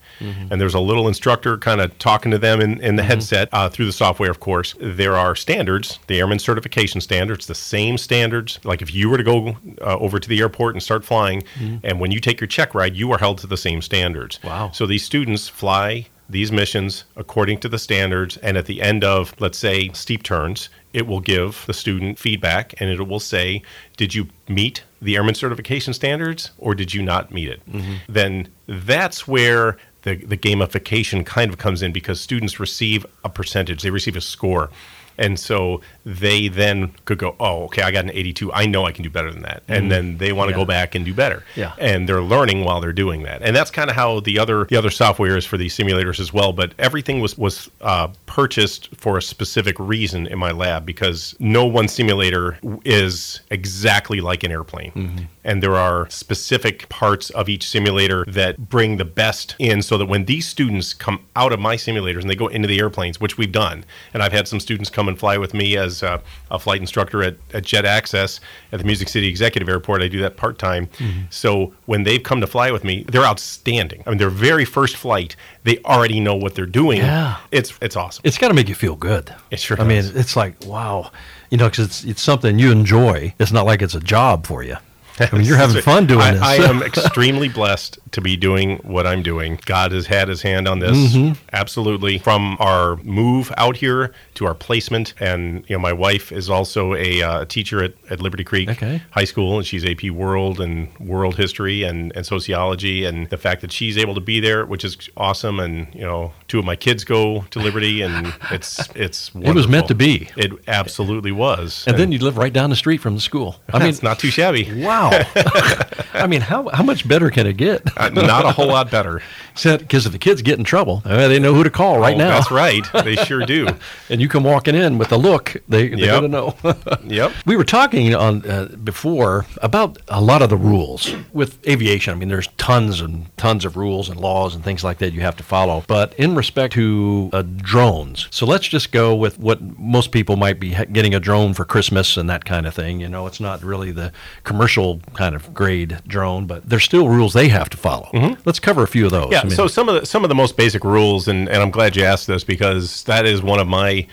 [0.50, 3.68] And there's a little instructor kind of talking to them in, in the headset uh,
[3.68, 4.74] through the software of course.
[4.80, 8.60] There are standards the airman certification standards the same standards.
[8.64, 11.42] Like if you were to go uh, over to the airport and start flying
[11.82, 14.38] and when you take your check ride you are held to the same standards.
[14.44, 14.70] Wow.
[14.72, 19.34] so these students fly these missions according to the standards, and at the end of,
[19.40, 23.62] let's say, steep turns, it will give the student feedback and it will say,
[23.96, 27.62] Did you meet the airman certification standards or did you not meet it?
[27.70, 27.94] Mm-hmm.
[28.08, 33.82] Then that's where the, the gamification kind of comes in because students receive a percentage,
[33.82, 34.70] they receive a score.
[35.18, 35.80] And so
[36.10, 38.50] they then could go, oh, okay, I got an 82.
[38.52, 39.62] I know I can do better than that.
[39.68, 40.62] And then they want to Yeah.
[40.62, 41.44] go back and do better.
[41.54, 41.72] Yeah.
[41.78, 43.42] And they're learning while they're doing that.
[43.42, 46.32] And that's kind of how the other the other software is for these simulators as
[46.32, 46.52] well.
[46.54, 51.66] But everything was was uh, purchased for a specific reason in my lab because no
[51.66, 55.28] one simulator is exactly like an airplane.
[55.44, 60.06] And there are specific parts of each simulator that bring the best in so that
[60.06, 63.38] when these students come out of my simulators and they go into the airplanes, which
[63.38, 66.18] we've done, and I've had some students come and fly with me as uh,
[66.50, 68.40] a flight instructor at, at Jet Access
[68.72, 70.02] at the Music City Executive Airport.
[70.02, 70.88] I do that part time.
[71.30, 74.02] So when they've come to fly with me, they're outstanding.
[74.06, 76.98] I mean, their very first flight, they already know what they're doing.
[76.98, 77.36] Yeah.
[77.50, 78.22] It's it's awesome.
[78.24, 79.34] It's got to make you feel good.
[79.50, 81.10] It sure I mean, it's like wow,
[81.50, 83.34] you know, because it's it's something you enjoy.
[83.38, 84.76] It's not like it's a job for you.
[85.32, 86.42] I mean, you're having fun doing I, this.
[86.42, 89.58] I am extremely blessed to be doing what I'm doing.
[89.66, 91.32] God has had his hand on this Mm-hmm.
[91.52, 95.14] absolutely from our move out here to our placement.
[95.20, 99.02] And, you know, my wife is also a uh, teacher at, at Liberty Creek Okay.
[99.10, 103.04] High School, and she's AP World and World History and, and Sociology.
[103.04, 105.60] And the fact that she's able to be there, which is awesome.
[105.60, 109.68] And, you know, two of my kids go to Liberty, and it's, it's It was
[109.68, 110.28] meant to be.
[110.36, 111.84] It absolutely was.
[111.86, 113.56] and then you live right down the street from the school.
[113.72, 114.82] I mean, it's not too shabby.
[114.82, 115.07] wow.
[116.14, 117.82] I mean, how how much better can it get?
[117.96, 119.22] Uh, not a whole lot better.
[119.54, 122.18] Because if the kids get in trouble, uh, they know who to call right Oh,
[122.18, 122.28] now.
[122.28, 122.84] That's right.
[123.08, 123.68] They sure do.
[124.10, 126.14] And you come walking in with a look, they they're Yep.
[126.22, 126.56] gonna know.
[127.04, 127.32] Yep.
[127.46, 132.12] We were talking on uh, before about a lot of the rules with aviation.
[132.12, 135.20] I mean, there's tons and tons of rules and laws and things like that you
[135.22, 135.84] have to follow.
[135.86, 140.60] But in respect to uh, drones, so let's just go with what most people might
[140.60, 143.00] be getting a drone for Christmas and that kind of thing.
[143.00, 144.12] You know, it's not really the
[144.44, 148.10] commercial kind of grade drone, but there's still rules they have to follow.
[148.44, 149.24] Let's cover a few of those.
[149.24, 149.32] Mm-hmm.
[149.32, 149.40] Yeah.
[149.40, 151.70] I mean, so some of the some of the most basic rules, and, and I'm
[151.70, 154.06] glad you asked this because that is one of my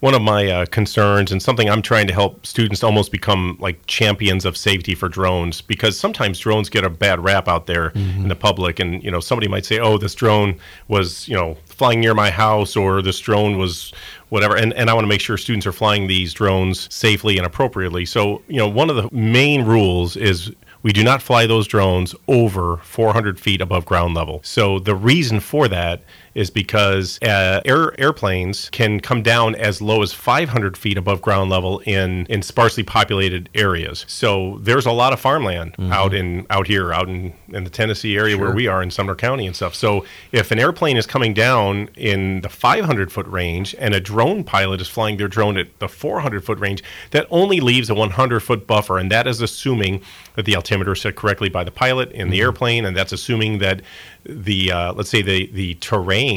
[0.00, 3.84] one of my uh, concerns and something I'm trying to help students almost become like
[3.86, 8.28] champions of safety for drones because sometimes drones get a bad rap out there in
[8.28, 8.78] the public.
[8.78, 12.30] And you know somebody might say oh this drone was you know flying near my
[12.30, 13.92] house or this drone was
[14.28, 14.56] whatever.
[14.56, 18.04] And, and I want to make sure students are flying these drones safely and appropriately.
[18.04, 22.14] So you know one of the main rules is we do not fly those drones
[22.28, 24.40] over 400 feet above ground level.
[24.44, 26.02] So the reason for that
[26.38, 31.50] is because uh, air, airplanes can come down as low as 500 feet above ground
[31.50, 34.04] level in, in sparsely populated areas.
[34.06, 38.16] So there's a lot of farmland out in out here, out in, in the Tennessee
[38.16, 39.74] area where we are in Sumner County and stuff.
[39.74, 44.44] So if an airplane is coming down in the 500 foot range and a drone
[44.44, 48.40] pilot is flying their drone at the 400 foot range, that only leaves a 100
[48.40, 50.02] foot buffer, and that is assuming
[50.36, 53.58] that the altimeter is set correctly by the pilot in the airplane, and that's assuming
[53.58, 53.82] that
[54.24, 56.27] the uh, let's say the the terrain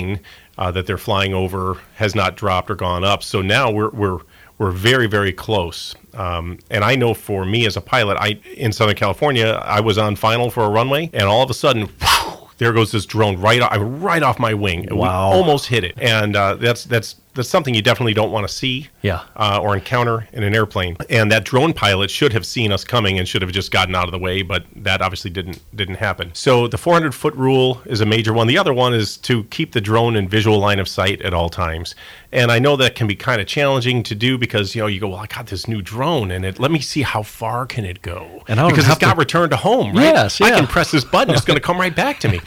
[0.57, 3.23] uh, that they're flying over has not dropped or gone up.
[3.23, 4.19] So now we're we're
[4.61, 5.95] were very, very close.
[6.13, 9.97] Um, and I know for me as a pilot, I in Southern California, I was
[9.97, 11.87] on final for a runway, and all of a sudden.
[11.87, 14.87] Whew, there goes this drone right off, right off my wing.
[14.91, 15.31] Wow.
[15.31, 18.53] We almost hit it, and uh, that's that's that's something you definitely don't want to
[18.53, 19.21] see Yeah.
[19.37, 20.97] uh, or encounter in an airplane.
[21.09, 24.05] And that drone pilot should have seen us coming and should have just gotten out
[24.05, 26.31] of the way, but that obviously didn't didn't happen.
[26.33, 28.47] So the 400 foot rule is a major one.
[28.47, 31.49] The other one is to keep the drone in visual line of sight at all
[31.49, 31.95] times.
[32.33, 34.99] And I know that can be kind of challenging to do because you know you
[34.99, 37.83] go, well, I got this new drone, and it let me see how far can
[37.85, 40.03] it go, And I because it's got to- returned to home, right?
[40.03, 42.39] Yes, I can press this button, it's going to come right back to me,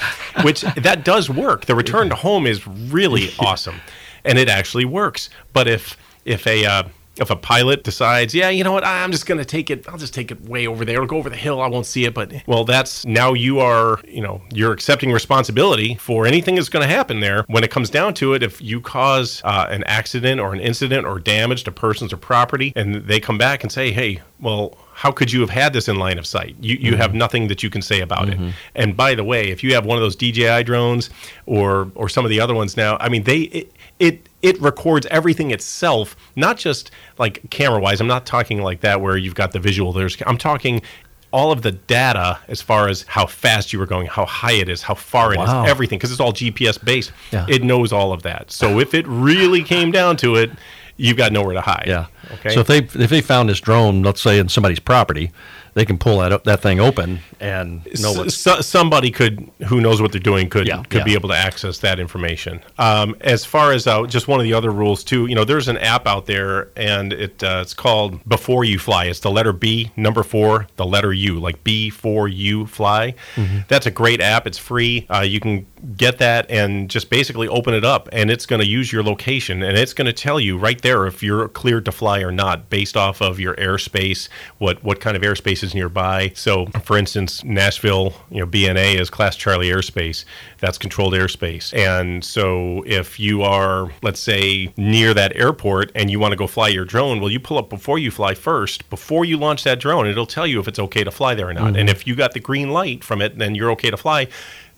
[0.43, 1.67] which that does work.
[1.67, 3.81] The return to home is really awesome,
[4.25, 5.31] and it actually works.
[5.53, 6.83] But if if a uh,
[7.17, 9.99] if a pilot decides, yeah, you know what, I'm just going to take it, I'll
[9.99, 12.15] just take it way over there, It'll go over the hill, I won't see it.
[12.15, 16.87] But well, that's now you are, you know, you're accepting responsibility for anything that's going
[16.87, 17.45] to happen there.
[17.47, 21.07] When it comes down to it, if you cause uh, an accident or an incident
[21.07, 25.11] or damage to persons or property, and they come back and say, hey, well, how
[25.11, 26.57] could you have had this in line of sight?
[26.61, 28.39] You, you have nothing that you can say about it.
[28.77, 31.11] And by the way, if you have one of those DJI drones
[31.47, 35.07] or or some of the other ones now, I mean, they it it, it records
[35.11, 38.01] everything itself, not just like camera wise.
[38.01, 39.93] I'm not talking like that where you've got the visual.
[39.93, 40.83] There's I'm talking
[41.31, 44.69] all of the data as far as how fast you were going, how high it
[44.69, 45.65] is, how far it is, Wow.
[45.65, 47.11] everything, because it's all GPS based.
[47.33, 47.45] Yeah.
[47.49, 48.53] It knows all of that.
[48.53, 50.51] So if it really came down to it,
[50.97, 51.85] you've got nowhere to hide.
[51.89, 52.07] Yeah.
[52.35, 52.51] Okay.
[52.55, 55.31] So if they if they found this drone, let's say in somebody's property,
[55.75, 59.81] they can pull that up, that thing open and know S- so- somebody could who
[59.81, 61.05] knows what they're doing could Yeah, could yeah.
[61.05, 62.61] be able to access that information.
[62.79, 65.67] Um, as far as uh, just one of the other rules too, you know, there's
[65.69, 69.07] an app out there and it uh, it's called Before You Fly.
[69.07, 73.15] It's the letter B, number four, the letter U, like B for you fly.
[73.35, 73.59] Mm-hmm.
[73.69, 74.47] That's a great app.
[74.47, 75.07] It's free.
[75.13, 75.67] Uh, you can
[75.97, 79.63] get that and just basically open it up, and it's going to use your location
[79.63, 82.71] and it's going to tell you right there if you're cleared to fly or not,
[82.71, 86.33] based off of your airspace, what what kind of airspace is nearby.
[86.35, 90.25] So, for instance, Nashville, you know, BNA is Class Charlie airspace.
[90.61, 96.19] That's controlled airspace, and so if you are, let's say, near that airport and you
[96.19, 98.89] want to go fly your drone, well, you pull up before you fly first.
[98.91, 101.55] Before you launch that drone, it'll tell you if it's okay to fly there or
[101.55, 101.65] not.
[101.65, 101.77] Mm-hmm.
[101.77, 104.29] And if you got the green light from it, then you're okay to fly.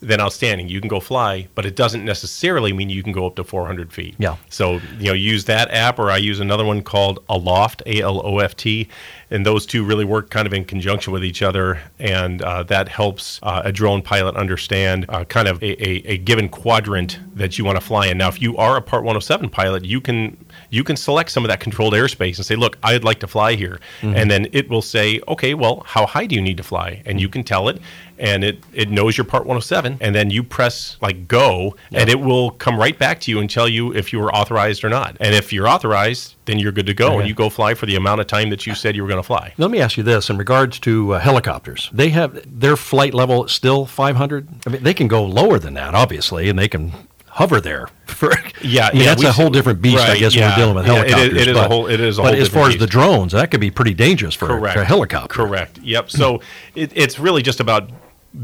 [0.01, 3.37] Then outstanding, you can go fly, but it doesn't necessarily mean you can go up
[3.37, 4.15] to 400 feet.
[4.19, 4.37] Yeah.
[4.51, 8.21] So, you know, use that app or I use another one called Aloft, A L
[8.25, 8.89] O F T.
[9.31, 11.81] And those two really work kind of in conjunction with each other.
[11.99, 16.19] And uh, that helps uh, a drone pilot understand uh, kind of a, a, a
[16.19, 18.19] given quadrant that you want to fly in.
[18.19, 20.37] Now, if you are a Part 107 pilot, you can
[20.71, 23.55] you can select some of that controlled airspace and say, look, I'd like to fly
[23.55, 23.81] here.
[24.03, 27.03] And then it will say, okay, well, how high do you need to fly?
[27.07, 27.81] And you can tell it.
[28.19, 29.99] And it, it knows your Part 107.
[30.01, 33.51] And then you press like go, and it will come right back to you and
[33.51, 35.17] tell you if you were authorized or not.
[35.21, 37.09] And if you're authorized, then you're good to go.
[37.09, 37.19] Okay.
[37.19, 39.23] And you go fly for the amount of time that you said you were going
[39.23, 39.53] to fly.
[39.59, 41.91] Let me ask you this in regards to uh, helicopters.
[41.93, 44.49] They have their flight level still 500.
[44.67, 46.93] I mean, they can go lower than that, obviously, and they can
[47.37, 47.87] hover there.
[48.07, 48.33] For
[48.63, 50.51] Yeah, I mean, yeah, that's a whole different beast, I right, guess, when yeah.
[50.51, 51.43] we're dealing with Yeah, it is- helicopters.
[51.43, 53.51] it is a but, whole- it is a but as far as the drones, that
[53.51, 54.75] could be pretty dangerous for, Correct.
[54.75, 55.29] for a helicopter.
[55.35, 55.79] Correct.
[55.79, 56.11] Yep.
[56.11, 56.41] So
[56.75, 57.91] it, it's really just about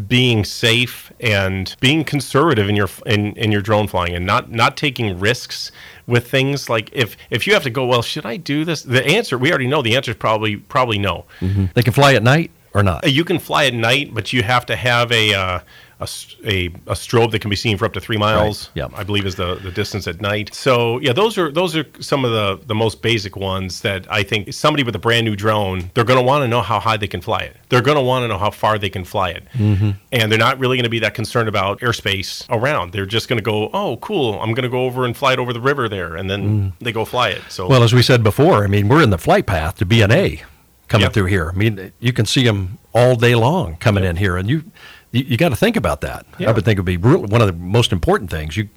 [0.09, 4.75] being safe and being conservative in your in, in your drone flying and not not
[4.75, 5.71] taking risks
[6.07, 9.05] with things like if if you have to go well should I do this the
[9.05, 12.51] answer we already know the answer is probably probably no They can fly at night
[12.73, 13.07] or not.
[13.11, 15.59] You can fly at night but you have to have a uh,
[16.03, 18.69] a, a, a strobe that can be seen for up to three miles.
[18.69, 18.93] Right, yep.
[18.95, 20.55] I believe is the, the distance at night.
[20.55, 24.23] So yeah, those are those are some of the, the most basic ones that I
[24.23, 26.99] think somebody with a brand new drone they're going to want to know how high
[26.99, 27.57] they can fly it.
[27.71, 29.93] They're going to want to know how far they can fly it, mm-hmm.
[30.13, 32.93] and they're not really going to be that concerned about airspace around.
[32.93, 35.39] They're just going to go, oh, cool, I'm going to go over and fly it
[35.39, 37.43] over the river there, and then they go fly it.
[37.49, 37.69] So Mm.
[37.71, 40.43] Well, as we said before, I mean, we're in the flight path to BNA
[40.89, 41.13] coming Yep.
[41.13, 41.51] through here.
[41.51, 44.65] I mean, you can see them all day long coming in here, and you
[45.13, 46.27] you, you got to think about that.
[46.39, 46.49] Yeah.
[46.51, 48.57] I would think it would be one of the most important things.
[48.57, 48.69] You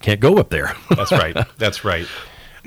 [0.00, 0.74] can't go up there.
[0.90, 1.36] That's right.
[1.58, 2.06] That's right.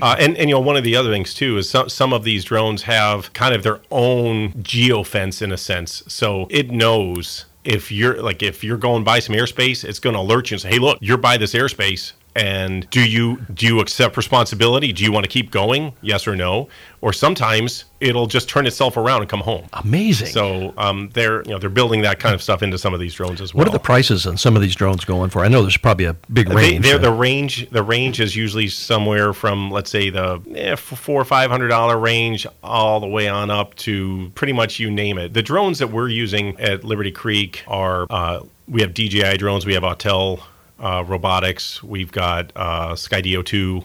[0.02, 2.24] Uh, and, and you know one of the other things too is some some of
[2.24, 7.92] these drones have kind of their own geofence in a sense, so it knows if
[7.92, 10.70] you're like if you're going by some airspace, it's going to alert you and say,
[10.70, 14.92] "Hey, look, you're by this airspace." And do you do you accept responsibility?
[14.92, 15.92] Do you want to keep going?
[16.00, 16.68] Yes or no?
[17.00, 19.66] Or sometimes it'll just turn itself around and come home.
[19.72, 20.28] Amazing.
[20.28, 23.14] So um, they're you know they're building that kind of stuff into some of these
[23.14, 23.60] drones as well.
[23.60, 25.44] what are the prices on some of these drones going for?
[25.44, 26.84] I know there's probably a big range.
[26.84, 27.68] they're uh, the range.
[27.70, 31.98] The range is usually somewhere from, let's say, the eh, four or five hundred dollar
[31.98, 35.34] range, all the way on up to pretty much you name it.
[35.34, 39.74] The drones that we're using at Liberty Creek are uh, we have DJI drones, we
[39.74, 40.40] have Autel
[40.80, 43.84] uh, robotics, we've got uh, Skydio two.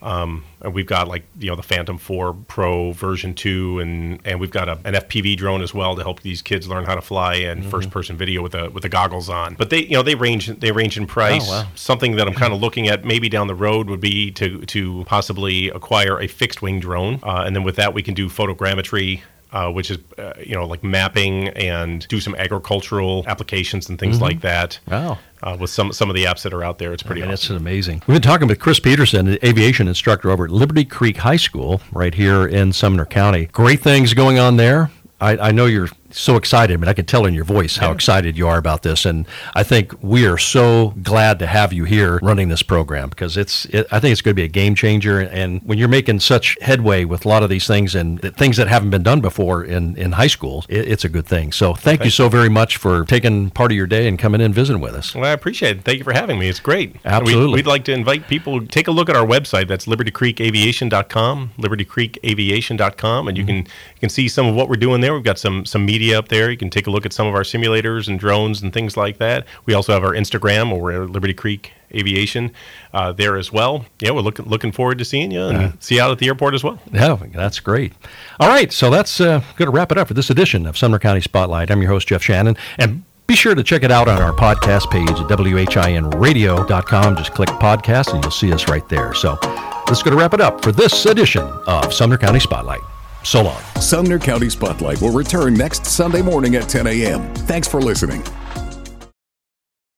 [0.00, 4.40] Um, and we've got like you know the Phantom 4 Pro version 2, and and
[4.40, 7.00] we've got a, an FPV drone as well to help these kids learn how to
[7.00, 7.70] fly and Mm-hmm.
[7.70, 9.54] first person video with the with the goggles on.
[9.54, 11.48] But they you know they range they range in price.
[11.48, 11.68] Oh, wow.
[11.76, 15.04] Something that I'm kind of looking at maybe down the road would be to to
[15.06, 19.20] possibly acquire a fixed wing drone, uh, and then with that we can do photogrammetry.
[19.52, 24.18] Uh, which is, uh, you know, like mapping and do some agricultural applications and things
[24.18, 24.78] like that.
[24.88, 25.18] Wow.
[25.42, 27.56] Uh, with some some of the apps that are out there, it's pretty And awesome.
[27.56, 28.02] it's amazing.
[28.06, 31.82] We've been talking with Chris Peterson, an aviation instructor over at Liberty Creek High School
[31.92, 33.46] right here in Sumner County.
[33.52, 34.90] Great things going on there.
[35.20, 37.92] I, I know you're so excited, I mean, I can tell in your voice how
[37.92, 39.04] excited you are about this.
[39.04, 43.36] And I think we are so glad to have you here running this program because
[43.36, 45.20] it's, it, I think it's going to be a game changer.
[45.20, 48.68] And when you're making such headway with a lot of these things and things that
[48.68, 51.52] haven't been done before in, in high school, it, it's a good thing.
[51.52, 54.46] So thank you so very much for taking part of your day and coming in
[54.46, 55.14] and visiting with us.
[55.14, 55.84] Well, I appreciate it.
[55.84, 56.48] Thank you for having me.
[56.48, 56.96] It's great.
[57.04, 57.46] Absolutely.
[57.46, 59.68] We, would like to invite people take a look at our website.
[59.68, 63.48] That's libertycreekaviation.com, libertycreekaviation.com, and you mm-hmm.
[63.48, 65.14] can you can see some of what we're doing there.
[65.14, 66.50] We've got some some media up there.
[66.50, 69.18] You can take a look at some of our simulators and drones and things like
[69.18, 69.46] that.
[69.66, 72.52] We also have our Instagram, or at Liberty Creek Aviation
[72.92, 73.84] uh, there as well.
[74.00, 76.54] Yeah, we're looking looking forward to seeing you and see you out at the airport
[76.54, 76.80] as well.
[76.92, 77.92] Yeah, that's great.
[78.40, 80.98] All right, so that's uh, going to wrap it up for this edition of Sumner
[80.98, 81.70] County Spotlight.
[81.70, 84.90] I'm your host, Jeff Shannon, and be sure to check it out on our podcast
[84.90, 87.16] page at WHINradio.com.
[87.16, 89.14] Just click podcast and you'll see us right there.
[89.14, 89.38] So
[89.86, 92.80] that's going to wrap it up for this edition of Sumner County Spotlight.
[93.22, 93.62] So long.
[93.80, 97.34] Sumner County Spotlight will return next Sunday morning at 10 a.m.
[97.34, 98.22] Thanks for listening.